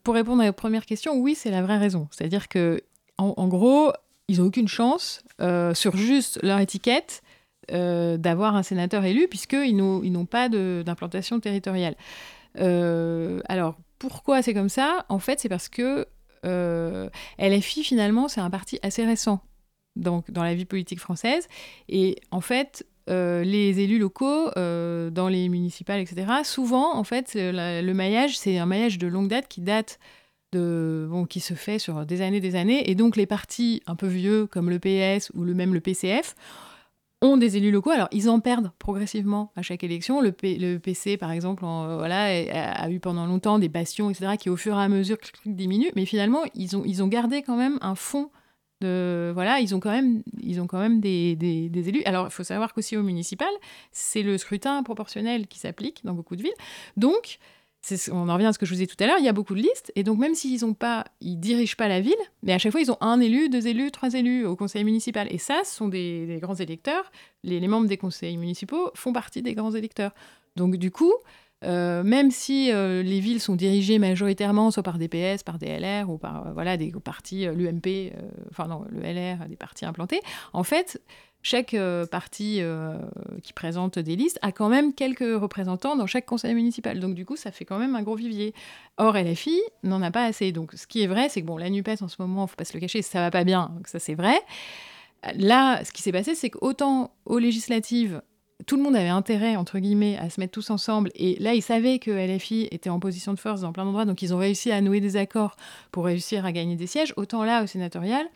[0.02, 2.08] pour répondre à la première question, oui, c'est la vraie raison.
[2.10, 2.82] C'est-à-dire que
[3.16, 3.92] en, gros,
[4.28, 7.22] ils n'ont aucune chance euh, sur juste leur étiquette
[7.70, 11.96] euh, d'avoir un sénateur élu puisqu'ils n'ont pas d'implantation territoriale.
[12.56, 15.04] alors pourquoi c'est comme ça?
[15.10, 16.06] En fait, c'est parce que
[16.42, 19.42] LFI finalement c'est un parti assez récent
[19.96, 21.46] donc dans la vie politique française
[21.90, 26.26] et en fait euh, les élus locaux euh, dans les municipales, etc.
[26.44, 29.98] Souvent, en fait, le maillage, c'est un maillage de longue date qui date
[30.52, 32.88] de, bon, qui se fait sur des années, des années.
[32.88, 36.36] Et donc, les partis un peu vieux, comme le PS ou le, même le PCF,
[37.20, 37.90] ont des élus locaux.
[37.90, 40.20] Alors, ils en perdent progressivement à chaque élection.
[40.20, 40.30] Le,
[40.78, 44.82] PC, par exemple, voilà, a, eu pendant longtemps des bastions, etc., qui au fur et
[44.82, 45.90] à mesure diminuent.
[45.96, 48.30] Mais finalement, ils ont, ils ont gardé quand même un fond
[48.80, 52.02] voilà, ils ont quand même, ils ont quand même des, des, élus.
[52.04, 53.50] Alors, il faut savoir qu'aussi au municipal,
[53.92, 56.54] c'est le scrutin proportionnel qui s'applique dans beaucoup de villes.
[56.96, 57.38] Donc,
[58.12, 59.32] on en revient à ce que je vous ai tout à l'heure, il y a
[59.32, 62.52] beaucoup de listes, et donc même s'ils ont pas, ils dirigent pas la ville, mais
[62.52, 65.28] à chaque fois ils ont un élu, deux élus, trois élus au conseil municipal.
[65.30, 67.10] Et ça, ce sont des, grands électeurs.
[67.42, 70.12] Les, les, membres des conseils municipaux font partie des grands électeurs.
[70.56, 71.12] Donc du coup,
[71.62, 75.78] euh, même si euh, les villes sont dirigées majoritairement soit par des PS, par des
[75.78, 78.12] LR ou par euh, voilà, des partis, l'UMP,
[78.50, 80.20] enfin non, le LR, des partis implantés,
[80.52, 81.00] en fait,
[81.42, 81.74] chaque
[82.10, 82.60] parti
[83.42, 87.00] qui présente des listes a quand même quelques représentants dans chaque conseil municipal.
[87.00, 88.52] Donc du coup, ça fait quand même un gros vivier.
[88.98, 90.52] Or, LFI n'en a pas assez.
[90.52, 92.66] Donc ce qui est vrai, c'est que bon, la NUPES en ce moment, faut pas
[92.66, 94.38] se le cacher, ça va pas bien, donc ça c'est vrai.
[95.34, 98.20] Là, ce qui s'est passé, c'est qu'autant aux législatives,
[98.66, 101.10] tout le monde avait intérêt, entre guillemets, à se mettre tous ensemble.
[101.14, 104.22] Et là, ils savaient que LFI était en position de force dans plein d'endroits, donc
[104.22, 105.56] ils ont réussi à nouer des accords
[105.92, 107.12] pour réussir à gagner des sièges.
[107.16, 108.26] Autant là, au sénatorial,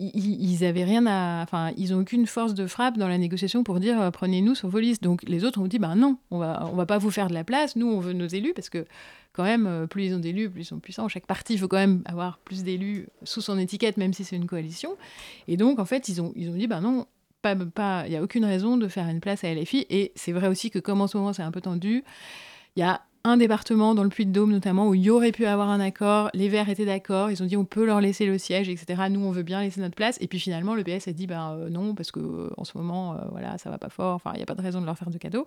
[0.00, 1.42] ils, avaient rien à.
[1.42, 4.68] Enfin, ils n'ont aucune force de frappe dans la négociation pour dire euh, prenez-nous sur
[4.68, 5.02] vos listes.
[5.02, 7.34] Donc les autres ont dit ben non, on va, on va pas vous faire de
[7.34, 7.76] la place.
[7.76, 8.86] Nous, on veut nos élus parce que
[9.32, 11.08] quand même, euh, plus ils ont d'élus, plus ils sont puissants.
[11.08, 14.46] Chaque parti, faut quand même avoir plus d'élus sous son étiquette, même si c'est une
[14.46, 14.96] coalition.
[15.48, 17.06] Et donc, en fait, ils ont, ils ont dit ben non,
[17.42, 19.86] pas, pas, il n'y a aucune raison de faire une place à LFI.
[19.90, 22.04] Et c'est vrai aussi que comme en ce moment c'est un peu tendu,
[22.76, 25.68] il y a un département dans le Puy-de-Dôme notamment où il y aurait pu avoir
[25.68, 28.68] un accord, les Verts étaient d'accord, ils ont dit on peut leur laisser le siège,
[28.68, 29.02] etc.
[29.10, 30.16] Nous on veut bien laisser notre place.
[30.20, 32.76] Et puis finalement le PS a dit ben euh, non parce que euh, en ce
[32.78, 34.86] moment euh, voilà ça va pas fort, enfin il n'y a pas de raison de
[34.86, 35.46] leur faire de cadeaux.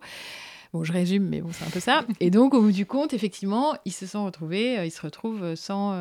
[0.72, 2.04] Bon, je résume, mais bon, c'est un peu ça.
[2.20, 5.96] Et donc, au bout du compte, effectivement, ils se sont retrouvés, ils se retrouvent sans.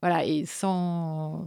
[0.00, 1.46] voilà, et sans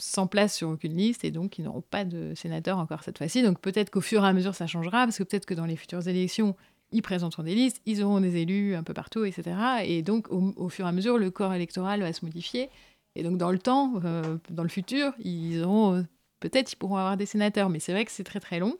[0.00, 3.42] sans place sur aucune liste et donc ils n'auront pas de sénateur encore cette fois-ci.
[3.42, 5.76] Donc peut-être qu'au fur et à mesure ça changera parce que peut-être que dans les
[5.76, 6.56] futures élections
[6.92, 9.56] ils présenteront des listes, ils auront des élus un peu partout, etc.
[9.84, 12.68] Et donc au, fur et à mesure le corps électoral va se modifier
[13.16, 16.02] et donc dans le temps, euh, dans le futur, ils auront euh,
[16.40, 18.76] peut-être ils pourront avoir des sénateurs, mais c'est vrai que c'est très très long.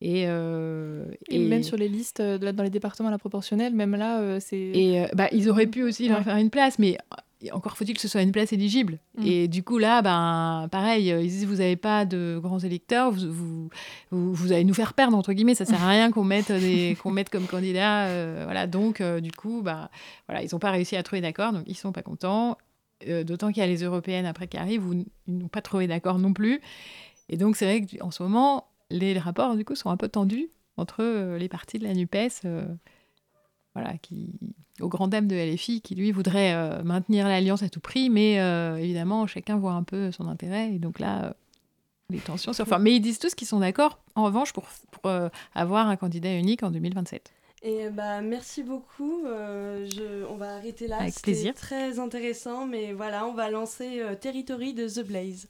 [0.00, 4.40] Et, euh, et, même sur les listes, dans les départements à la proportionnelle, même là,
[4.40, 4.56] c'est.
[4.56, 6.98] Et bah, ils auraient pu aussi leur faire une place, mais
[7.50, 8.98] encore faut-il que ce soit une place éligible.
[9.18, 9.26] Mm.
[9.26, 13.68] Et du coup, là, ben, pareil, ils disent vous n'avez pas de grands électeurs, vous,
[14.10, 16.96] vous, vous, allez nous faire perdre, entre guillemets, ça sert à rien qu'on mette, des,
[17.02, 18.06] qu'on mette comme candidat.
[18.06, 19.90] Euh, voilà, donc, euh, du coup, bah,
[20.28, 22.58] voilà, ils n'ont pas réussi à trouver d'accord, donc ils sont pas contents.
[23.08, 25.88] Euh, d'autant qu'il y a les européennes après qui arrivent, où ils n'ont pas trouvé
[25.88, 26.60] d'accord non plus.
[27.28, 30.50] Et donc, c'est vrai qu'en ce moment, les, rapports, du coup, sont un peu tendus
[30.76, 32.46] entre les partis de la NUPES
[33.74, 34.30] voilà, qui,
[34.80, 38.40] au grand dame de LFI, qui lui voudrait euh, maintenir l'alliance à tout prix, mais
[38.40, 41.32] euh, évidemment, chacun voit un peu son intérêt, et donc là, euh,
[42.10, 44.64] les tensions se Mais ils disent tous qu'ils sont d'accord, en revanche, pour,
[45.54, 47.32] avoir un candidat unique en 2027.
[47.64, 49.22] Et bah, merci beaucoup.
[49.24, 50.98] Je, on va arrêter là.
[50.98, 51.54] Avec plaisir.
[51.54, 55.48] Très intéressant, mais voilà, on va lancer Territory de The Blaze.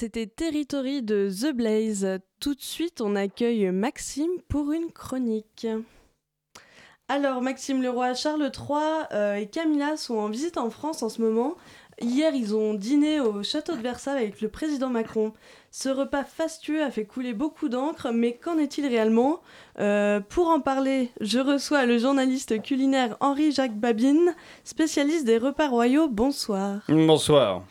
[0.00, 2.20] C'était Territory de The Blaze.
[2.40, 5.66] Tout de suite, on accueille Maxime pour une chronique.
[7.08, 11.20] Alors, Maxime Leroy, Charles III euh, et Camilla sont en visite en France en ce
[11.20, 11.54] moment.
[12.00, 15.34] Hier, ils ont dîné au château de Versailles avec le président Macron.
[15.70, 19.42] Ce repas fastueux a fait couler beaucoup d'encre, mais qu'en est-il réellement?
[19.80, 24.34] Euh, Pour en parler, je reçois le journaliste culinaire Henri-Jacques Babine,
[24.64, 26.08] spécialiste des repas royaux.
[26.08, 26.80] Bonsoir.
[26.88, 27.64] Bonsoir.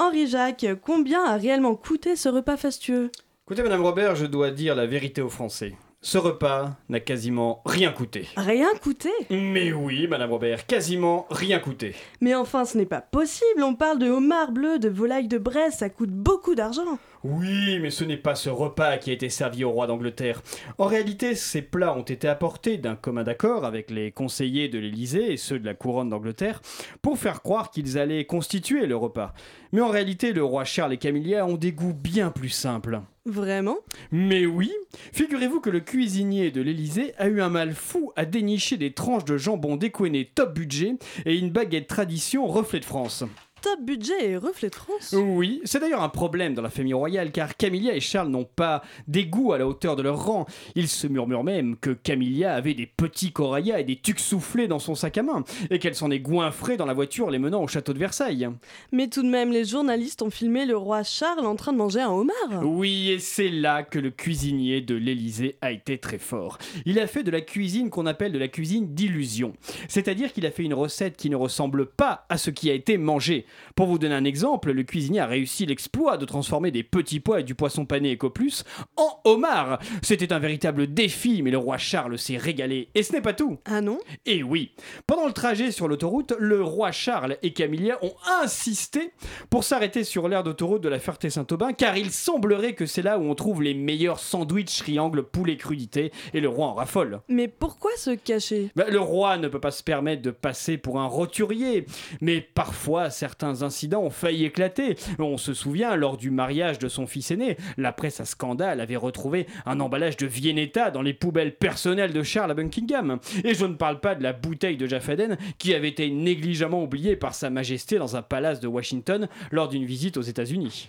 [0.00, 3.10] Henri-Jacques, combien a réellement coûté ce repas fastueux?
[3.46, 5.74] Écoutez, Madame Robert, je dois dire la vérité aux Français.
[6.00, 8.26] Ce repas n'a quasiment rien coûté.
[8.38, 9.10] Rien coûté?
[9.28, 11.94] Mais oui, Madame Robert, quasiment rien coûté.
[12.22, 15.76] Mais enfin, ce n'est pas possible, on parle de homard bleu, de volaille de Bresse,
[15.80, 16.98] ça coûte beaucoup d'argent.
[17.22, 20.42] Oui, mais ce n'est pas ce repas qui a été servi au roi d'Angleterre.
[20.78, 25.32] En réalité, ces plats ont été apportés d'un commun accord avec les conseillers de l'Élysée
[25.32, 26.62] et ceux de la couronne d'Angleterre
[27.02, 29.34] pour faire croire qu'ils allaient constituer le repas.
[29.72, 33.00] Mais en réalité, le roi Charles et Camilla ont des goûts bien plus simples.
[33.26, 33.76] Vraiment?
[34.10, 34.72] Mais oui,
[35.12, 39.26] figurez-vous que le cuisinier de l'Élysée a eu un mal fou à dénicher des tranches
[39.26, 40.94] de jambon décoiné top budget
[41.26, 43.24] et une baguette tradition reflet de France.
[43.62, 45.14] Top budget et reflet France.
[45.16, 48.82] Oui, c'est d'ailleurs un problème dans la famille royale car Camilla et Charles n'ont pas
[49.08, 50.46] des goûts à la hauteur de leur rang.
[50.74, 54.78] Il se murmure même que Camilla avait des petits corayas et des tucs soufflés dans
[54.78, 57.68] son sac à main et qu'elle s'en est goinfrée dans la voiture les menant au
[57.68, 58.48] château de Versailles.
[58.92, 62.00] Mais tout de même, les journalistes ont filmé le roi Charles en train de manger
[62.00, 62.64] un homard.
[62.64, 66.58] Oui, et c'est là que le cuisinier de l'Élysée a été très fort.
[66.86, 69.52] Il a fait de la cuisine qu'on appelle de la cuisine d'illusion.
[69.88, 72.98] C'est-à-dire qu'il a fait une recette qui ne ressemble pas à ce qui a été
[72.98, 73.44] mangé.
[73.76, 77.40] Pour vous donner un exemple, le cuisinier a réussi l'exploit de transformer des petits pois
[77.40, 78.64] et du poisson pané Ecoplus
[78.96, 79.78] en homard.
[80.02, 82.88] C'était un véritable défi, mais le roi Charles s'est régalé.
[82.94, 83.58] Et ce n'est pas tout.
[83.64, 83.98] Ah non?
[84.26, 84.72] Et oui,
[85.06, 89.12] pendant le trajet sur l'autoroute, le roi Charles et Camilla ont insisté
[89.48, 93.22] pour s'arrêter sur l'aire d'autoroute de la Ferté-Saint-Aubin, car il semblerait que c'est là où
[93.22, 97.20] on trouve les meilleurs sandwichs triangles poulet crudité, et le roi en raffole.
[97.28, 98.70] Mais pourquoi se cacher?
[98.76, 101.86] Bah, le roi ne peut pas se permettre de passer pour un roturier,
[102.20, 104.96] mais parfois certains incidents ont failli éclater.
[105.18, 108.96] On se souvient, lors du mariage de son fils aîné, la presse à scandale avait
[108.96, 113.18] retrouvé un emballage de Viennetta dans les poubelles personnelles de Charles à Buckingham.
[113.44, 117.16] Et je ne parle pas de la bouteille de Jaffaden qui avait été négligemment oubliée
[117.16, 120.88] par Sa Majesté dans un palace de Washington lors d'une visite aux États-Unis.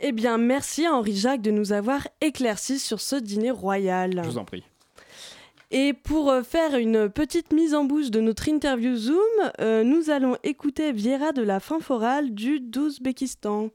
[0.00, 4.20] Eh bien, merci à Henri Jacques de nous avoir éclaircis sur ce dîner royal.
[4.24, 4.62] Je vous en prie.
[5.70, 9.18] Et pour euh, faire une petite mise en bouche de notre interview Zoom,
[9.60, 13.70] euh, nous allons écouter Viera de la Fanforale du d'Ouzbékistan.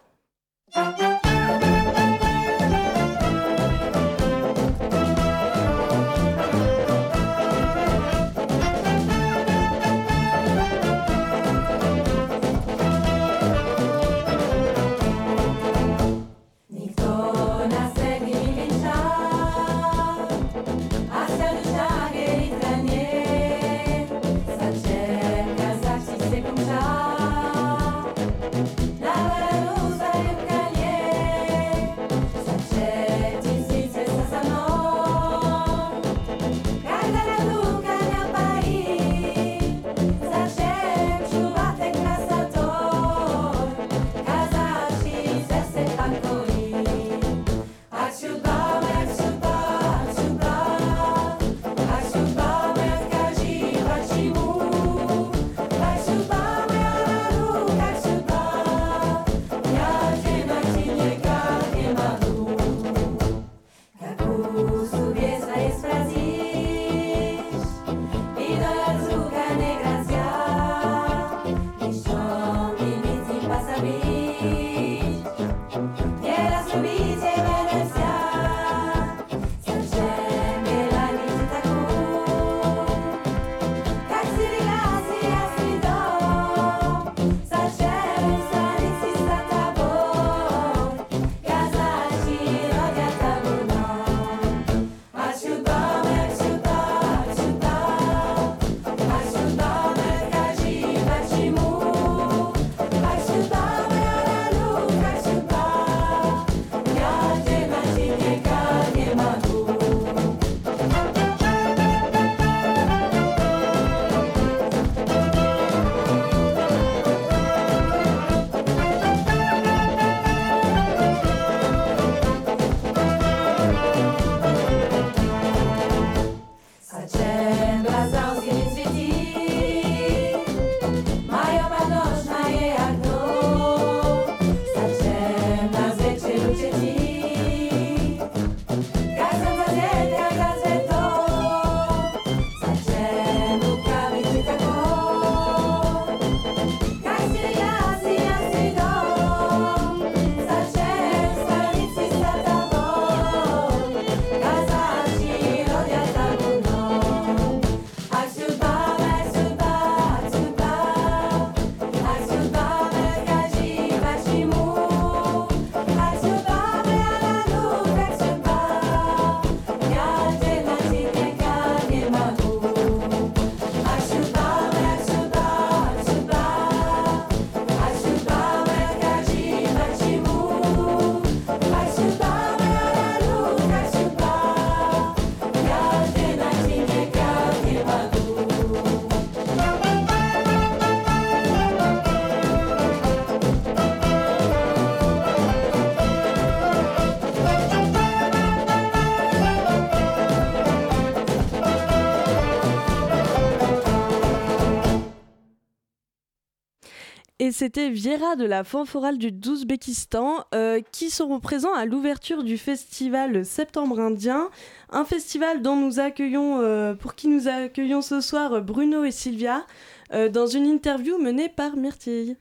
[207.64, 213.46] C'était Viera de la fanforale du d'Ouzbékistan euh, qui seront présents à l'ouverture du festival
[213.46, 214.50] Septembre Indien,
[214.90, 219.66] un festival dont nous accueillons, euh, pour qui nous accueillons ce soir Bruno et Sylvia
[220.12, 222.36] euh, dans une interview menée par Myrtille.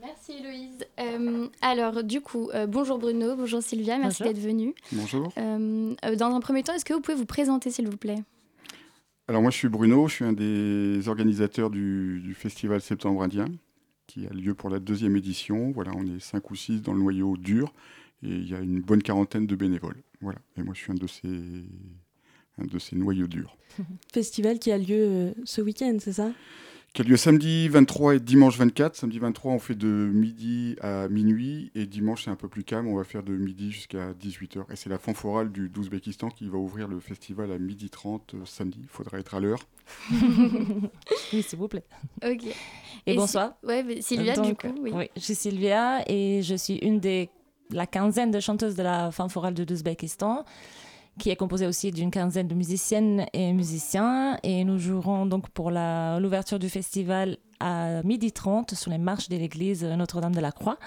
[0.00, 0.86] Merci Héloïse.
[1.00, 4.72] Euh, alors du coup, euh, bonjour Bruno, bonjour Sylvia, merci d'être venus.
[4.90, 5.30] Bonjour.
[5.36, 8.24] Euh, dans un premier temps, est-ce que vous pouvez vous présenter s'il vous plaît?
[9.28, 13.48] Alors moi je suis Bruno, je suis un des organisateurs du, du festival Septembre Indien
[14.16, 15.72] qui a lieu pour la deuxième édition.
[15.72, 17.72] Voilà, on est cinq ou six dans le noyau dur
[18.22, 20.02] et il y a une bonne quarantaine de bénévoles.
[20.20, 21.28] Voilà, et moi je suis un de ces,
[22.58, 23.56] un de ces noyaux durs.
[24.12, 26.30] Festival qui a lieu euh, ce week-end, c'est ça?
[26.96, 28.96] Qui a lieu samedi 23 et dimanche 24.
[28.96, 32.88] Samedi 23 on fait de midi à minuit et dimanche c'est un peu plus calme,
[32.88, 34.72] on va faire de midi jusqu'à 18h.
[34.72, 38.38] Et c'est la fanforale du d'Ouzbékistan qui va ouvrir le festival à midi 30 euh,
[38.46, 38.78] samedi.
[38.82, 39.60] Il faudra être à l'heure.
[41.34, 41.84] Oui, s'il vous plaît.
[42.24, 42.46] Ok.
[42.46, 43.56] Et, Et bonsoir.
[43.62, 45.10] Ouais, mais Sylvia du Donc, coup, oui.
[45.16, 47.28] je suis Sylvia et je suis une des
[47.70, 50.46] la quinzaine de chanteuses de la fanforale de l'Ouzbékistan,
[51.18, 54.38] qui est composée aussi d'une quinzaine de musiciennes et musiciens.
[54.42, 59.84] Et nous jouerons donc pour l'ouverture du festival à 12h30 sur les marches de l'église
[59.84, 60.78] Notre-Dame de la Croix.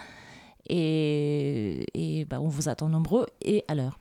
[0.69, 3.99] Et, bah, on vous attend nombreux et à l'heure.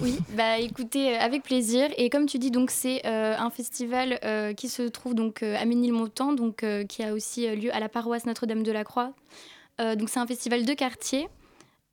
[0.00, 1.88] Oui, bah écoutez, euh, avec plaisir.
[1.96, 5.64] Et comme tu dis, donc c'est euh, un festival euh, qui se trouve donc à
[5.64, 9.12] Ménilmontant, donc qui a aussi lieu à la paroisse Notre-Dame de la Croix.
[9.78, 11.28] Donc c'est un festival de quartier.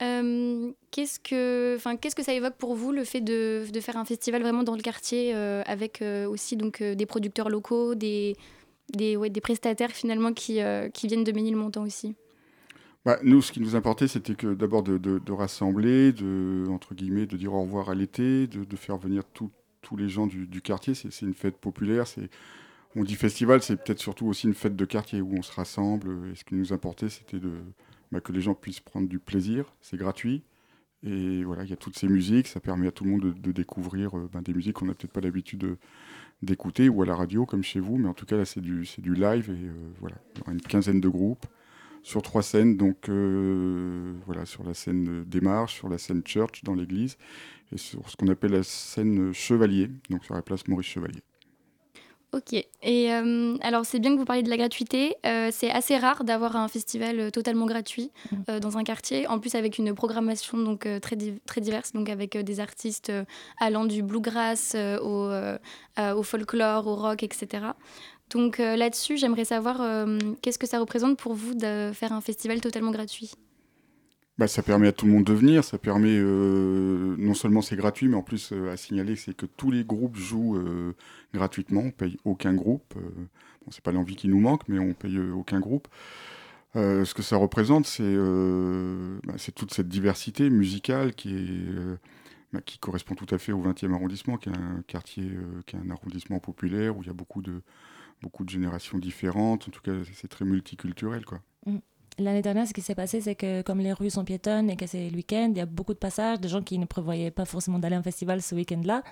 [0.03, 4.41] Euh, qu'est-ce que, qu'est-ce que ça évoque pour vous le fait de, faire un festival
[4.41, 8.35] vraiment dans le quartier euh, avec euh, aussi donc des producteurs locaux, des
[8.93, 10.61] des, ouais, des prestataires finalement qui,
[11.03, 12.15] viennent de Ménilmontant aussi?
[13.03, 17.35] Bah, nous, ce qui nous importait, c'était que d'abord de, rassembler, de, entre guillemets, de
[17.35, 20.93] dire au revoir à l'été, de, faire venir tous les gens du, quartier.
[20.93, 22.05] C'est une fête populaire.
[22.95, 26.31] On dit festival, c'est peut-être surtout aussi une fête de quartier où on se rassemble.
[26.31, 27.51] Et ce qui nous importait, c'était de,
[28.11, 29.73] bah, que les gens puissent prendre du plaisir.
[29.81, 30.43] C'est gratuit.
[31.03, 32.47] Et voilà, il y a toutes ces musiques.
[32.47, 35.13] Ça permet à tout le monde de, découvrir euh, ben, des musiques qu'on n'a peut-être
[35.13, 35.77] pas l'habitude de-
[36.41, 37.97] d'écouter ou à la radio comme chez vous.
[37.97, 39.49] Mais en tout cas, là, c'est du, du live.
[39.49, 41.45] Et euh, voilà, il y aura une quinzaine de groupes
[42.03, 46.63] sur trois scènes, donc euh, voilà, sur la scène des marches, sur la scène church
[46.63, 47.17] dans l'église,
[47.73, 51.21] et sur ce qu'on appelle la scène chevalier, donc sur la place Maurice Chevalier.
[52.33, 52.53] Ok.
[52.53, 55.15] Et euh, alors, c'est bien que vous parliez de la gratuité.
[55.25, 58.11] Euh, c'est assez rare d'avoir un festival euh, totalement gratuit
[58.49, 59.25] euh, dans un quartier.
[59.27, 63.11] En plus, avec une programmation donc très div- très diverse, donc avec des artistes
[63.59, 65.31] allant du bluegrass au,
[65.97, 67.75] au folklore, au rock, etc.
[68.29, 69.77] Donc là-dessus, j'aimerais savoir
[70.41, 73.31] qu'est-ce que ça représente pour vous de faire un festival totalement gratuit?
[74.37, 77.75] Bah, ça permet à tout le monde de venir, ça permet, euh, non seulement c'est
[77.75, 80.93] gratuit, mais en plus euh, à signaler, c'est que tous les groupes jouent euh,
[81.33, 82.93] gratuitement, on paye aucun groupe.
[82.95, 85.87] bon, c'est pas l'envie qui nous manque, mais on paye aucun groupe.
[86.75, 88.15] Ce que ça représente, c'est
[89.25, 91.97] bah, c'est toute cette diversité musicale qui, est,
[92.53, 95.31] bah, qui correspond tout à fait au 20e arrondissement, qui est un quartier,
[95.65, 97.63] qui est un arrondissement populaire où il y a beaucoup de,
[98.21, 99.67] beaucoup de générations différentes.
[99.67, 101.25] En tout cas, c'est très multiculturel.
[101.25, 101.39] Quoi.
[102.19, 104.87] L'année dernière, ce qui s'est passé, c'est que comme les rues sont piétonnes et que
[104.87, 107.45] c'est le week-end, il y a beaucoup de passages, des gens qui ne prévoyaient pas
[107.45, 109.03] forcément d'aller à un festival ce week-end-là,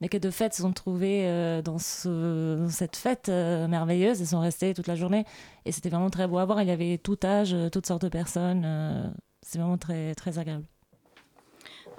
[0.00, 4.20] mais que de fait se sont trouvés euh, dans, ce- dans cette fête euh, merveilleuse
[4.20, 5.24] et sont restés toute la journée.
[5.66, 6.60] Et c'était vraiment très beau à voir.
[6.62, 8.62] Il y avait tout âge, toutes sortes de personnes.
[8.64, 9.08] euh,
[9.42, 10.64] c'est vraiment très, très agréable.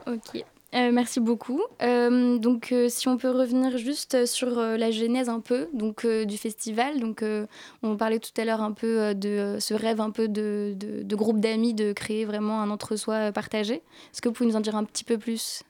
[0.07, 0.43] Ok,
[0.76, 1.61] Euh, merci beaucoup.
[1.82, 6.38] Euh, donc, euh, si on peut revenir juste sur la genèse un peu donc, du
[6.38, 6.99] festival.
[6.99, 7.24] Donc,
[7.84, 11.39] on parlait tout à l'heure un peu de ce rêve un peu de, de, groupe
[11.39, 13.76] d'amis de créer vraiment un entre-soi partagé.
[13.76, 15.63] Est-ce que vous pouvez nous en dire un petit peu plus?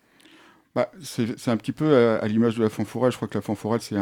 [0.76, 3.12] Bah, c'est un petit peu à, à l'image de la fanforale.
[3.12, 3.96] Je crois que la fanforale, c'est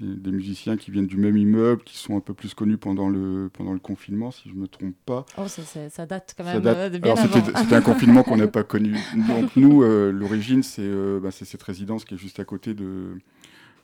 [0.00, 3.50] des musiciens qui viennent du même immeuble, qui sont un peu plus connus pendant le,
[3.52, 5.24] pendant le confinement, si je ne me trompe pas.
[5.38, 8.36] Oh, ça, ça- ça date quand même date- euh, de bien c'était un confinement qu'on
[8.36, 8.94] n'a pas connu.
[9.28, 12.74] Donc nous, euh, l'origine, c'est euh, bah, c'est cette résidence qui est juste à côté
[12.74, 13.12] de,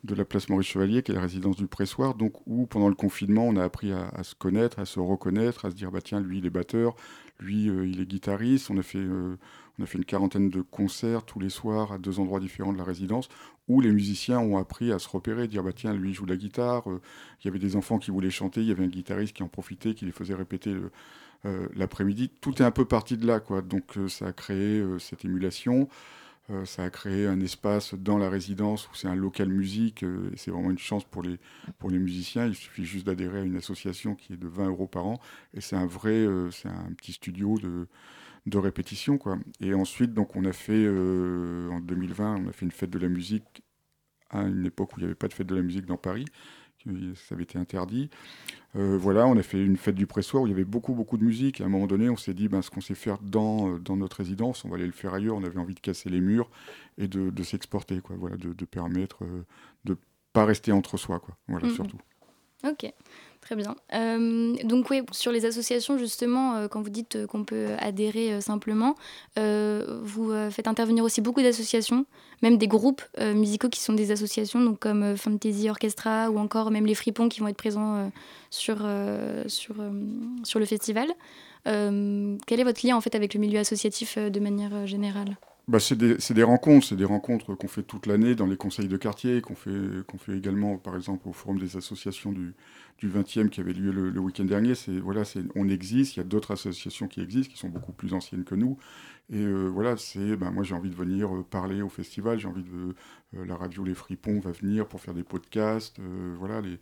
[0.03, 2.95] de la place Maurice Chevalier, qui est la résidence du pressoir, donc où pendant le
[2.95, 6.01] confinement, on a appris à, à se connaître, à se reconnaître, à se dire bah
[6.03, 6.95] tiens, lui il est batteur,
[7.39, 8.69] lui euh, il est guitariste.
[8.69, 9.35] On a fait euh,
[9.79, 12.77] on a fait une quarantaine de concerts tous les soirs à deux endroits différents de
[12.77, 13.29] la résidence,
[13.67, 16.37] où les musiciens ont appris à se repérer, dire bah tiens, lui joue de la
[16.37, 16.89] guitare.
[16.89, 17.01] euh,
[17.41, 19.47] Il y avait des enfants qui voulaient chanter, il y avait un guitariste qui en
[19.47, 20.75] profitait, qui les faisait répéter
[21.45, 22.29] euh, l'après-midi.
[22.41, 23.61] Tout est un peu parti de là, quoi.
[23.61, 25.87] Donc euh, ça a créé cette émulation.
[26.65, 30.03] Ça a créé un espace dans la résidence où c'est un local musique.
[30.03, 31.39] et c'est vraiment une chance pour les,
[31.79, 32.45] pour les musiciens.
[32.45, 35.21] Il suffit juste d'adhérer à une association qui est de 20 euros par an.
[35.53, 37.87] Et c'est un vrai, c'est un petit studio de,
[38.45, 39.37] de répétition, quoi.
[39.59, 42.99] Et ensuite, donc, on a fait, euh, en 2020, on a fait une fête de
[42.99, 43.63] la musique
[44.29, 46.25] à une époque où il n'y avait pas de fête de la musique dans Paris,
[46.85, 48.09] ça avait été interdit.
[48.75, 51.17] Euh, voilà, on a fait une fête du pressoir où il y avait beaucoup, beaucoup
[51.17, 51.59] de musique.
[51.59, 53.77] Et à un moment donné, on s'est dit, ben, ce qu'on sait faire dans, euh,
[53.79, 55.35] dans notre résidence, on va aller le faire ailleurs.
[55.35, 56.49] On avait envie de casser les murs
[56.97, 58.15] et de, de s'exporter, quoi.
[58.17, 59.23] Voilà, de, de permettre
[59.85, 59.95] de
[60.33, 61.35] pas rester entre soi, quoi.
[61.47, 61.73] Voilà, Mhm.
[61.75, 61.99] surtout.
[62.63, 62.91] Ok,
[63.41, 63.75] très bien.
[63.93, 68.39] Euh, donc oui, sur les associations, justement, euh, quand vous dites euh, qu'on peut adhérer
[68.39, 68.95] simplement,
[69.35, 72.05] vous faites intervenir aussi beaucoup d'associations,
[72.41, 76.85] même des groupes musicaux qui sont des associations, donc comme Fantasy Orchestra ou encore même
[76.85, 78.11] les Fripons qui vont être présents
[78.49, 78.77] sur,
[79.47, 79.75] sur,
[80.43, 81.07] sur le festival.
[81.65, 85.37] Quel est votre lien en fait avec le milieu associatif de manière générale?
[85.67, 88.87] Bah, c'est des, des rencontres, c'est des rencontres qu'on fait toute l'année dans les conseils
[88.87, 92.53] de quartier, qu'on fait, qu'on fait également, par exemple, au forum des associations du,
[92.97, 94.75] du 20e qui avait lieu le, week-end dernier.
[94.75, 97.91] C'est, voilà, c'est, on existe, il y a d'autres associations qui existent, qui sont beaucoup
[97.93, 98.77] plus anciennes que nous.
[99.31, 102.47] Et euh, voilà, c'est, ben, moi j'ai envie de venir euh, parler au festival, j'ai
[102.49, 102.95] envie de,
[103.37, 105.99] euh, la radio Les Fripons va venir pour faire des podcasts,
[106.37, 106.77] voilà, les,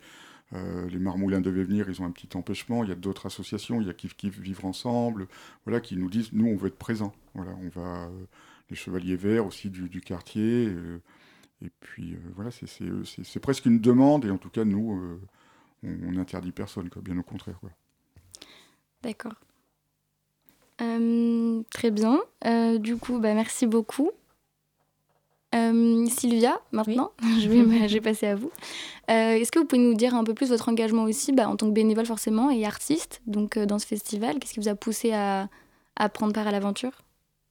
[0.88, 2.82] les Marmoulins devaient venir, ils ont un petit empêchement.
[2.82, 5.28] Il y a d'autres associations, il y a Kif Kif Vivre Ensemble,
[5.64, 7.14] voilà, qui nous disent, nous, on veut être présents.
[7.34, 8.10] Voilà, on va,
[8.68, 10.74] les Chevaliers Verts aussi du, du quartier.
[11.62, 14.24] et puis, voilà, c'est- presque une demande.
[14.24, 15.20] Et en tout cas, nous,
[15.84, 17.58] on n'interdit personne, quoi, bien au contraire.
[17.60, 17.70] Quoi.
[19.02, 19.34] D'accord.
[20.80, 22.20] Euh, très bien.
[22.46, 24.10] Euh, du coup, bah, merci beaucoup.
[25.54, 27.10] Euh, Sylvia, maintenant,
[27.40, 28.50] je, vais, je vais passer à vous.
[29.10, 31.56] Euh, Est-ce que vous pouvez nous dire un peu plus votre engagement aussi, bah, en
[31.56, 34.38] tant que bénévole forcément et artiste, donc euh, dans ce festival?
[34.38, 35.48] Qu'est-ce qui vous a poussé à,
[35.96, 36.92] à prendre part à l'aventure?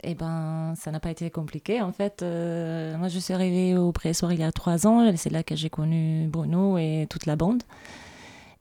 [0.02, 1.82] Eh ben, ça n'a pas été compliqué.
[1.82, 5.14] En fait, euh, moi, je suis arrivée au Pressoir il y a trois ans.
[5.16, 7.62] C'est là que j'ai connu Bruno et toute la bande.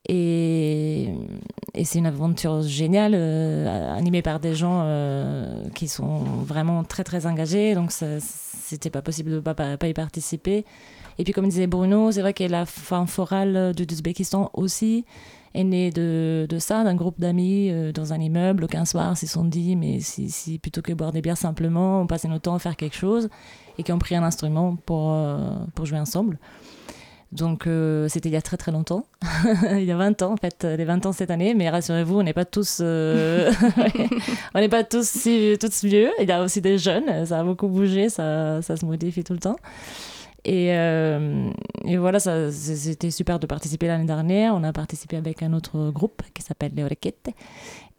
[0.08, 1.10] Et,
[1.84, 7.26] c'est une aventure géniale, euh, animée par des gens euh, qui sont vraiment très, très
[7.26, 7.76] engagés.
[7.76, 10.66] Donc, c'était pas possible de ne pas, y participer.
[11.18, 15.06] Et puis, comme disait Bruno, c'est vrai que la fin forale de l'Ouzbékistan aussi
[15.54, 18.68] est née de, ça, d'un groupe d'amis euh, dans un immeuble.
[18.68, 22.08] Qu'un soir, ils se sont dit, mais si, plutôt que boire des bières simplement, on
[22.08, 23.30] passait notre temps à faire quelque chose,
[23.78, 26.40] et qui ont pris un instrument euh, pour jouer ensemble.
[27.32, 29.06] Donc euh, c'était il y a très très longtemps,
[29.74, 32.24] il y a 20 ans en fait, les 20 ans cette année, mais rassurez-vous, on
[32.24, 33.52] n'est pas tous, euh,
[34.56, 37.44] on n'est pas tous, si, tous vieux, il y a aussi des jeunes, ça a
[37.44, 39.58] beaucoup bougé, ça, ça se modifie tout le temps.
[40.44, 41.52] Et, euh,
[41.86, 44.56] et voilà, c'était super de participer l'année dernière.
[44.56, 47.30] On a participé avec un autre groupe qui s'appelle Les Orequettes.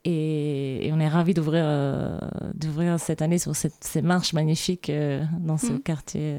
[0.04, 4.90] Et, et on est ravis d'ouvrir, cette année sur cette, ces marches magnifiques
[5.38, 5.80] dans ce Mhm.
[5.82, 6.38] quartier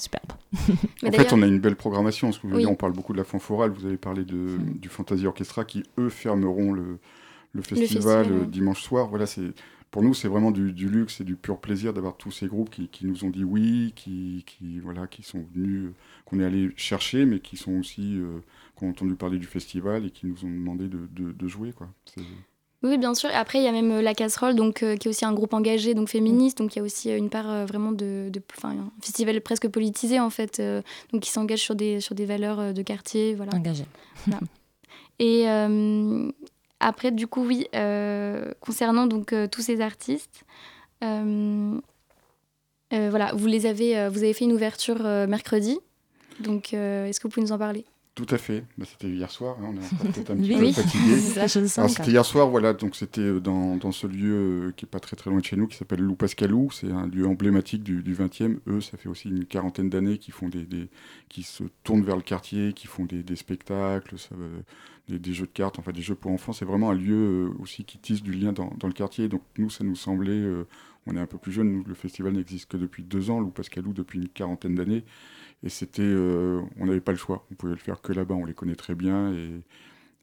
[0.00, 0.32] superbe.
[1.02, 2.32] Mais en fait, on a une belle programmation.
[2.32, 2.62] Ce que je veux Oui.
[2.62, 3.70] dire, on parle beaucoup de la fanforale.
[3.70, 6.98] Vous avez parlé de, du Fantasy Orchestra qui, eux, fermeront le,
[7.52, 9.08] le festival, festival, euh, dimanche soir.
[9.08, 9.52] Voilà, c'est
[9.90, 12.70] pour nous, c'est vraiment du, du luxe et du pur plaisir d'avoir tous ces groupes
[12.70, 15.92] qui, qui nous ont dit oui, qui, qui, voilà, qui sont venus, euh,
[16.24, 18.38] qu'on est allé chercher, mais qui sont aussi, euh,
[18.76, 21.72] qui ont entendu parler du festival et qui nous ont demandé de, de, de jouer.
[21.72, 21.88] Quoi.
[22.82, 23.28] Oui, bien sûr.
[23.34, 25.52] Après, il y a même euh, La Casserole, donc, euh, qui est aussi un groupe
[25.52, 26.58] engagé, donc féministe.
[26.58, 29.68] Donc, il y a aussi euh, une part euh, vraiment de, de, un festival presque
[29.68, 30.80] politisé, en fait, euh,
[31.12, 33.34] donc qui s'engage sur des, sur des valeurs de quartier.
[33.34, 33.54] Voilà.
[33.54, 33.84] Engagé.
[34.26, 34.40] Voilà.
[35.18, 35.46] Et
[36.82, 37.68] après, du coup, oui,
[38.60, 40.46] concernant donc tous ces artistes,
[41.02, 41.82] voilà,
[43.34, 45.78] vous les avez, vous avez fait une ouverture mercredi.
[46.38, 47.84] Donc, est-ce que vous pouvez nous en parler?
[48.16, 48.64] Tout à fait.
[48.76, 49.56] Bah, c'était hier soir.
[49.62, 51.16] hein, on est peut-être un petit Oui, peu fatigué.
[51.88, 52.74] C'était hier soir, voilà.
[52.74, 54.34] Donc c'était euh, dans, dans ce lieu
[54.68, 56.70] euh, qui est pas très très loin de chez nous, qui s'appelle Lou Pascalou.
[56.70, 58.58] C'est un lieu emblématique du, du 20e.
[58.66, 60.88] Eux, ça fait aussi une quarantaine d'années qu'ils font des, des-
[61.28, 64.60] qui se tournent vers le quartier, qui font des, des spectacles, ça, euh,
[65.08, 66.52] des, des jeux de cartes, enfin des jeux pour enfants.
[66.52, 69.28] C'est vraiment un lieu aussi qui tisse du lien dans, dans le quartier.
[69.28, 70.66] Donc nous, ça nous semblait, euh,
[71.06, 71.72] on est un peu plus jeune.
[71.72, 73.40] Nous, le festival n'existe que depuis deux ans.
[73.40, 75.04] Lou Pascalou depuis une quarantaine d'années.
[75.62, 77.46] Et c'était, euh, on n'avait pas le choix.
[77.50, 78.34] On pouvait le faire que là-bas.
[78.34, 79.50] On les connaît très bien et,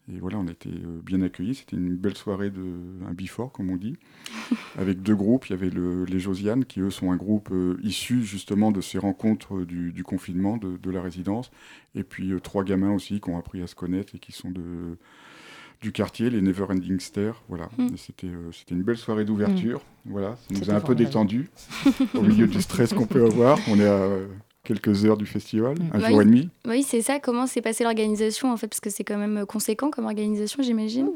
[0.10, 1.56] et voilà, on a été euh, bien accueillis.
[1.56, 2.64] C'était une belle soirée de
[3.08, 3.98] un bifort, comme on dit,
[4.78, 5.48] avec deux groupes.
[5.48, 8.82] Il y avait le- les Josiane, qui eux sont un groupe euh, issu justement de
[8.82, 11.52] ces rencontres du, du confinement, de, de la résidence,
[11.94, 14.50] et puis euh, trois gamins aussi qui ont appris à se connaître et qui sont
[14.52, 14.98] de
[15.80, 17.70] du quartier, les Never Ending Stairs, voilà.
[17.78, 17.90] Mm.
[17.98, 20.36] C'était euh, c'était une belle soirée d'ouverture, voilà.
[20.38, 21.06] Ça nous a un peu formidable.
[21.06, 21.50] détendu
[22.16, 23.60] au milieu du stress qu'on peut avoir.
[23.68, 24.10] On est à
[24.68, 26.24] quelques heures du festival, un Bah jour oui.
[26.24, 26.50] et demi.
[26.68, 27.20] Oui, c'est ça.
[27.20, 28.68] Comment s'est passée l'organisation, en fait?
[28.68, 31.10] Parce que c'est quand même conséquent comme organisation, j'imagine.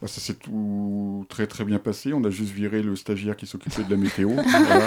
[0.00, 2.12] Bah, ça s'est tout très très bien passé.
[2.12, 4.30] On a juste viré le stagiaire qui s'occupait de la météo.
[4.66, 4.86] voilà.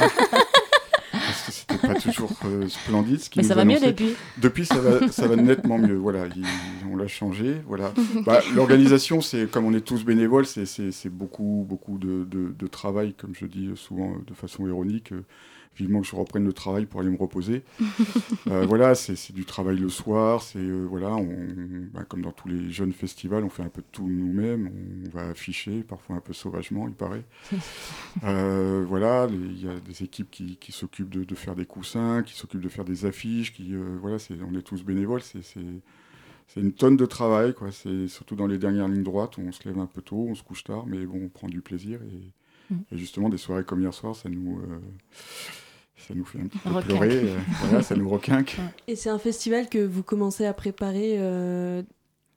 [1.12, 3.20] Parce que c'était pas toujours euh, splendide.
[3.20, 4.14] Ce qui Mais ça va mieux depuis.
[4.38, 5.96] Depuis, ça va, ça va nettement mieux.
[5.96, 6.44] Voilà, il-
[6.92, 7.56] on l'a changé.
[7.68, 7.94] Voilà.
[8.26, 10.66] Bah, L'organisation, c'est comme on est tous bénévoles, c'est-
[11.10, 15.12] beaucoup beaucoup de, de- de travail, comme je dis souvent de façon ironique.
[15.12, 15.24] euh,
[15.76, 17.64] vivement que je reprenne le travail pour aller me reposer.
[18.48, 21.30] Euh, voilà, c'est du travail le soir, c'est euh, voilà, on,
[21.94, 24.70] bah, comme dans tous les jeunes festivals, on fait un peu de tout nous-mêmes,
[25.06, 27.24] on va afficher, parfois un peu sauvagement, il paraît.
[28.26, 32.24] Euh, voilà, il y a des équipes qui, qui s'occupent de, de faire des coussins,
[32.24, 34.18] qui s'occupent de faire des affiches, qui voilà,
[34.50, 35.62] on est tous bénévoles, c'est, c'est,
[36.48, 37.72] c'est une tonne de travail, quoi.
[37.72, 40.44] C'est surtout dans les dernières lignes droites, on se lève un peu tôt, on se
[40.44, 42.34] couche tard, mais bon, on prend du plaisir et,
[42.92, 44.80] Et justement des soirées comme hier soir, ça nous euh,
[45.98, 46.86] ça nous fait un petit peu Requinque.
[46.98, 48.58] pleurer, euh, voilà, ça nous requinque.
[48.88, 51.82] Et c'est un festival que vous commencez à préparer euh,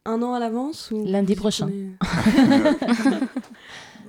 [0.05, 1.69] un an à l'avance ou Lundi prochain.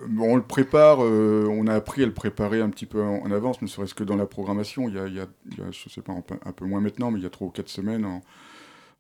[0.10, 3.20] Bon, on le prépare, euh, on a appris à le préparer un petit peu en,
[3.24, 4.90] en avance, ne serait-ce que dans la programmation.
[4.90, 6.52] Il y a, il y a- il y a, je sais pas, un peu, un
[6.52, 8.22] peu moins maintenant, mais il y a trois ou quatre semaines, en,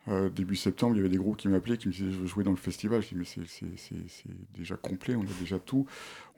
[0.09, 2.27] euh, début septembre, il y avait des groupes qui m'appelaient, qui me disaient je veux
[2.27, 3.01] jouer dans le festival.
[3.01, 5.85] Je dis mais c'est- déjà complet, on a déjà tout.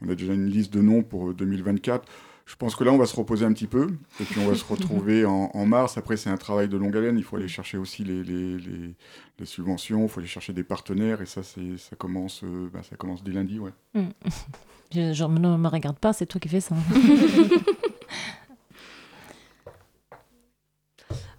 [0.02, 2.08] On a déjà une liste de noms pour euh, 2024.
[2.48, 3.88] Je pense que là, on va se reposer un petit peu,
[4.22, 5.98] et puis on va se retrouver en, en mars.
[5.98, 7.18] Après, c'est un travail de longue haleine.
[7.18, 8.94] Il faut aller chercher aussi les, les, les-
[9.40, 12.96] les subventions, il faut aller chercher des partenaires, et ça, ça commence, euh, bah, ça
[12.98, 13.72] commence dès lundi, ouais.
[13.96, 14.10] Mm.
[14.94, 16.76] Je ne me regarde pas, c'est toi qui fais ça.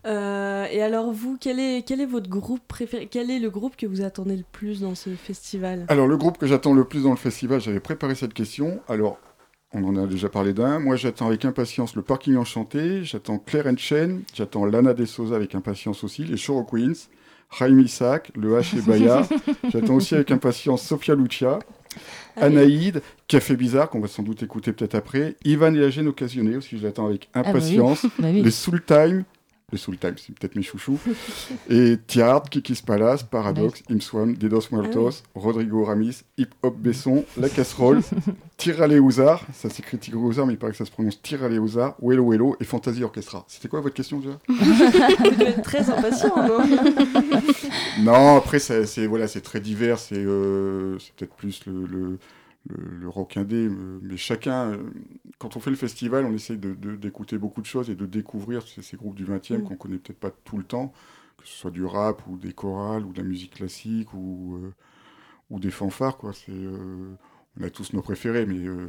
[0.07, 3.77] Euh, et alors vous, quel est, quel est votre groupe préféré Quel est le groupe
[3.77, 5.85] que vous attendez le plus dans ce festival?
[5.89, 8.81] Alors, le groupe que j'attends le plus dans le festival, j'avais préparé cette question.
[8.89, 9.19] Alors,
[9.73, 10.79] on en a déjà parlé d'un.
[10.79, 13.05] Moi, j'attends avec impatience le Parking Enchanté.
[13.05, 14.23] J'attends Claire Chen.
[14.33, 16.25] J'attends Lana De Souza avec impatience aussi.
[16.25, 17.09] Les Shoro Queens.
[17.59, 19.27] Jaime Isaac, le H et Baya.
[19.73, 21.59] j'attends aussi avec impatience Sofia Lucia.
[22.37, 25.37] Anaïd, Café Bizarre, qu'on va sans doute écouter peut-être après.
[25.45, 27.51] Ivan et la gêne occasionnée aussi, je l'attends avec bah oui.
[27.51, 28.07] impatience.
[28.19, 28.43] Bah oui.
[28.43, 29.25] Les Soul Time,
[29.73, 31.01] les Soul Time, c'est peut-être mes chouchous.
[31.69, 38.01] et Tiard, Kikis Palace, Paradox, Imswam, Dedos Muertos, Rodrigo Ramis, Hip Hop Besson, La Casserole,
[38.57, 41.97] Tirale Ouzar, ça s'écrit Tigre Ouzar, mais il paraît que ça se prononce Tirale Ouzar,
[42.01, 43.45] Wello Wello et Fantasy Orchestra.
[43.49, 44.55] C'était quoi votre question déjà Vous
[45.31, 46.61] devez être très impatient, non?
[48.03, 52.19] Non, après, c'est voilà, c'est très divers, c'est euh, c'est peut-être plus le, le,
[52.69, 54.79] le, le rock indé, euh, mais chacun, euh,
[55.39, 58.07] quand on fait le festival, on essaie de- de- d'écouter beaucoup de choses et de
[58.07, 59.63] découvrir ces, ces groupes du 20e Mm.
[59.65, 60.93] qu'on connaît peut-être pas tout le temps,
[61.39, 64.73] que ce soit du rap ou des chorales ou de la musique classique ou, euh,
[65.51, 66.33] ou des fanfares, quoi.
[66.33, 67.15] C'est, euh,
[67.61, 68.89] on a tous nos préférés, mais euh,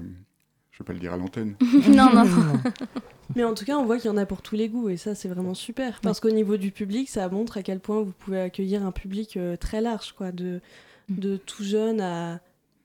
[0.71, 1.55] je vais pas le dire à l'antenne.
[1.88, 2.59] non, non, non.
[3.36, 4.95] Mais en tout cas, on voit qu'il y en a pour tous les goûts et
[4.97, 5.99] ça, c'est vraiment super.
[6.01, 9.36] Parce qu'au niveau du public, ça montre à quel point vous pouvez accueillir un public
[9.36, 10.61] euh, très large, quoi, de,
[11.09, 12.39] de tout jeune à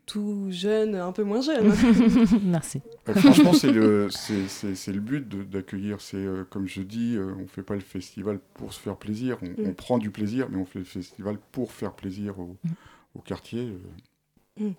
[0.07, 1.73] tout jeune, un peu moins jeune.
[2.45, 2.81] Merci.
[3.09, 6.01] Euh, franchement, c'est le, c'est, c'est- c'est le but de- d'accueillir.
[6.01, 9.39] C'est euh, comme je dis, euh, on fait pas le festival pour se faire plaisir.
[9.43, 9.67] On, Mm.
[9.69, 12.71] on prend du plaisir, mais on fait le festival pour faire plaisir au, Mm.
[13.17, 13.73] au quartier.
[14.61, 14.71] euh.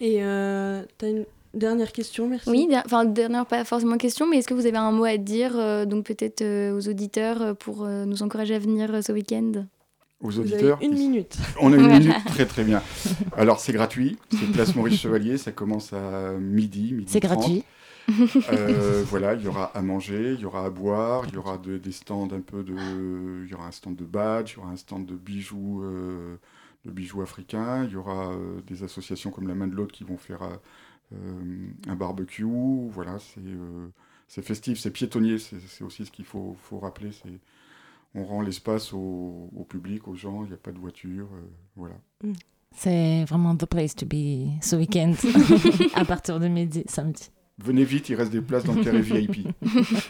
[0.00, 2.48] Et euh, t'as une dernière question, merci.
[2.50, 5.16] Oui, der- enfin dernière pas forcément question, mais est-ce que vous avez un mot à
[5.16, 9.12] dire, euh, donc peut-être euh, aux auditeurs pour euh, nous encourager à venir euh, ce
[9.12, 9.64] week-end?
[10.20, 11.36] Aux Vous avez auditeurs, une minute.
[11.60, 12.82] on a une minute, très très bien.
[13.36, 17.38] Alors c'est gratuit, c'est Place Maurice Chevalier, ça commence à midi, midi C'est 30.
[17.38, 17.64] gratuit.
[18.50, 21.56] Euh, voilà, il y aura à manger, il y aura à boire, il y aura
[21.58, 24.58] de- des stands un peu de, il y aura un stand de badge, il y
[24.60, 26.36] aura un stand de bijoux, euh,
[26.84, 30.02] de bijoux africains, il y aura euh, des associations comme la Main de l'Autre qui
[30.04, 30.40] vont faire
[31.86, 32.44] un barbecue.
[32.90, 33.86] Voilà, c'est euh,
[34.26, 37.10] c'est festif, c'est piétonnier, c'est c'est aussi ce qu'il faut, faut rappeler.
[37.12, 37.30] C'est
[38.14, 41.46] on rend l'espace au, au public, aux gens, il n'y a pas de voiture, euh,
[41.76, 41.94] voilà.
[42.76, 45.12] C'est vraiment the place to be ce week-end
[45.94, 47.30] à partir de midi, samedi.
[47.60, 49.48] Venez vite, il reste des places dans le carré VIP.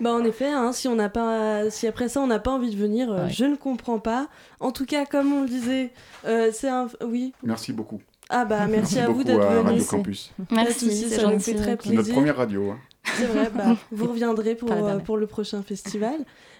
[0.00, 2.70] Bah en effet, hein, si on n'a pas, si après ça on n'a pas envie
[2.70, 3.30] de venir, euh, Ouais.
[3.30, 4.28] je ne comprends pas.
[4.60, 5.92] En tout cas, comme on le disait,
[6.26, 7.32] euh, c'est un, oui.
[7.42, 8.00] Merci beaucoup.
[8.28, 9.68] Ah bah merci, à vous d'être à venu.
[9.68, 10.32] Radio Campus.
[10.50, 12.14] Merci, c'est ça nous fait très C'est notre plaisir.
[12.14, 12.70] première radio.
[12.72, 12.78] hein.
[13.04, 16.16] C'est vrai, bah, vous reviendrez euh, pour le prochain festival.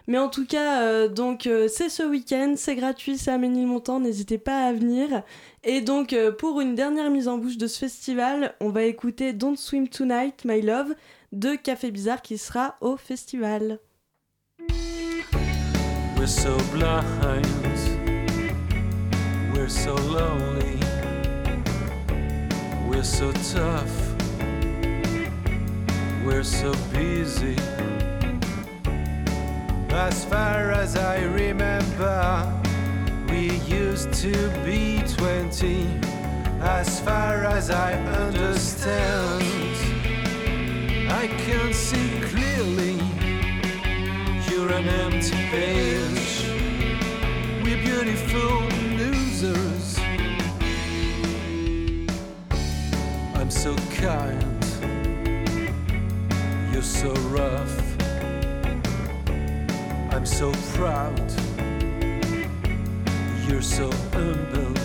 [0.07, 4.01] Mais en tout cas, euh, donc euh, c'est ce week-end, c'est gratuit, c'est à Ménilmontant,
[4.01, 5.23] n'hésitez pas à venir.
[5.63, 9.33] Et donc euh, pour une dernière mise en bouche de ce festival, on va écouter
[9.33, 10.95] Don't Swim Tonight, My Love
[11.33, 13.79] de Café Bizarre qui sera au festival.
[16.19, 17.47] We're so blind,
[19.55, 20.79] we're so lonely,
[22.89, 24.17] we're so tough,
[26.25, 27.57] we're so busy.
[29.95, 32.53] As far as I remember,
[33.31, 35.87] we used to be 20.
[36.61, 39.45] As far as I understand,
[41.13, 42.97] I can see clearly.
[44.51, 46.49] You're an empty page.
[47.63, 48.67] We're beautiful
[48.99, 50.01] losers.
[53.37, 54.65] I'm so kind.
[56.73, 57.84] You're so rough.
[60.15, 61.19] I'm so proud.
[63.49, 64.79] You're so unbuilt.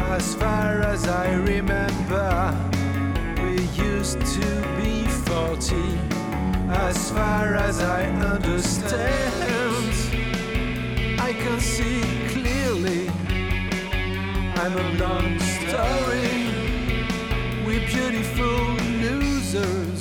[0.00, 2.56] As far as I remember,
[3.42, 4.48] we used to
[4.78, 5.76] be 40.
[6.70, 9.84] As far as I understand,
[11.20, 12.00] I can see
[12.32, 13.10] clearly.
[14.62, 16.30] I'm a long story.
[17.66, 19.93] We're beautiful losers.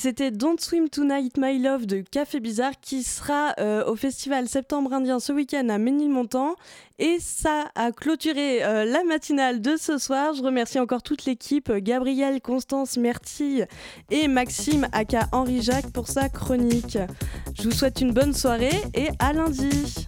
[0.00, 4.94] C'était Don't Swim Tonight My Love de Café Bizarre qui sera euh, au festival Septembre
[4.94, 6.56] Indien ce week-end à Ménilmontant.
[6.98, 10.32] Et ça a clôturé euh, la matinale de ce soir.
[10.32, 13.66] Je remercie encore toute l'équipe, Gabriel, Constance, Mertille
[14.10, 16.96] et Maxime, aka Henri Jacques, pour sa chronique.
[17.54, 20.06] Je vous souhaite une bonne soirée et à lundi.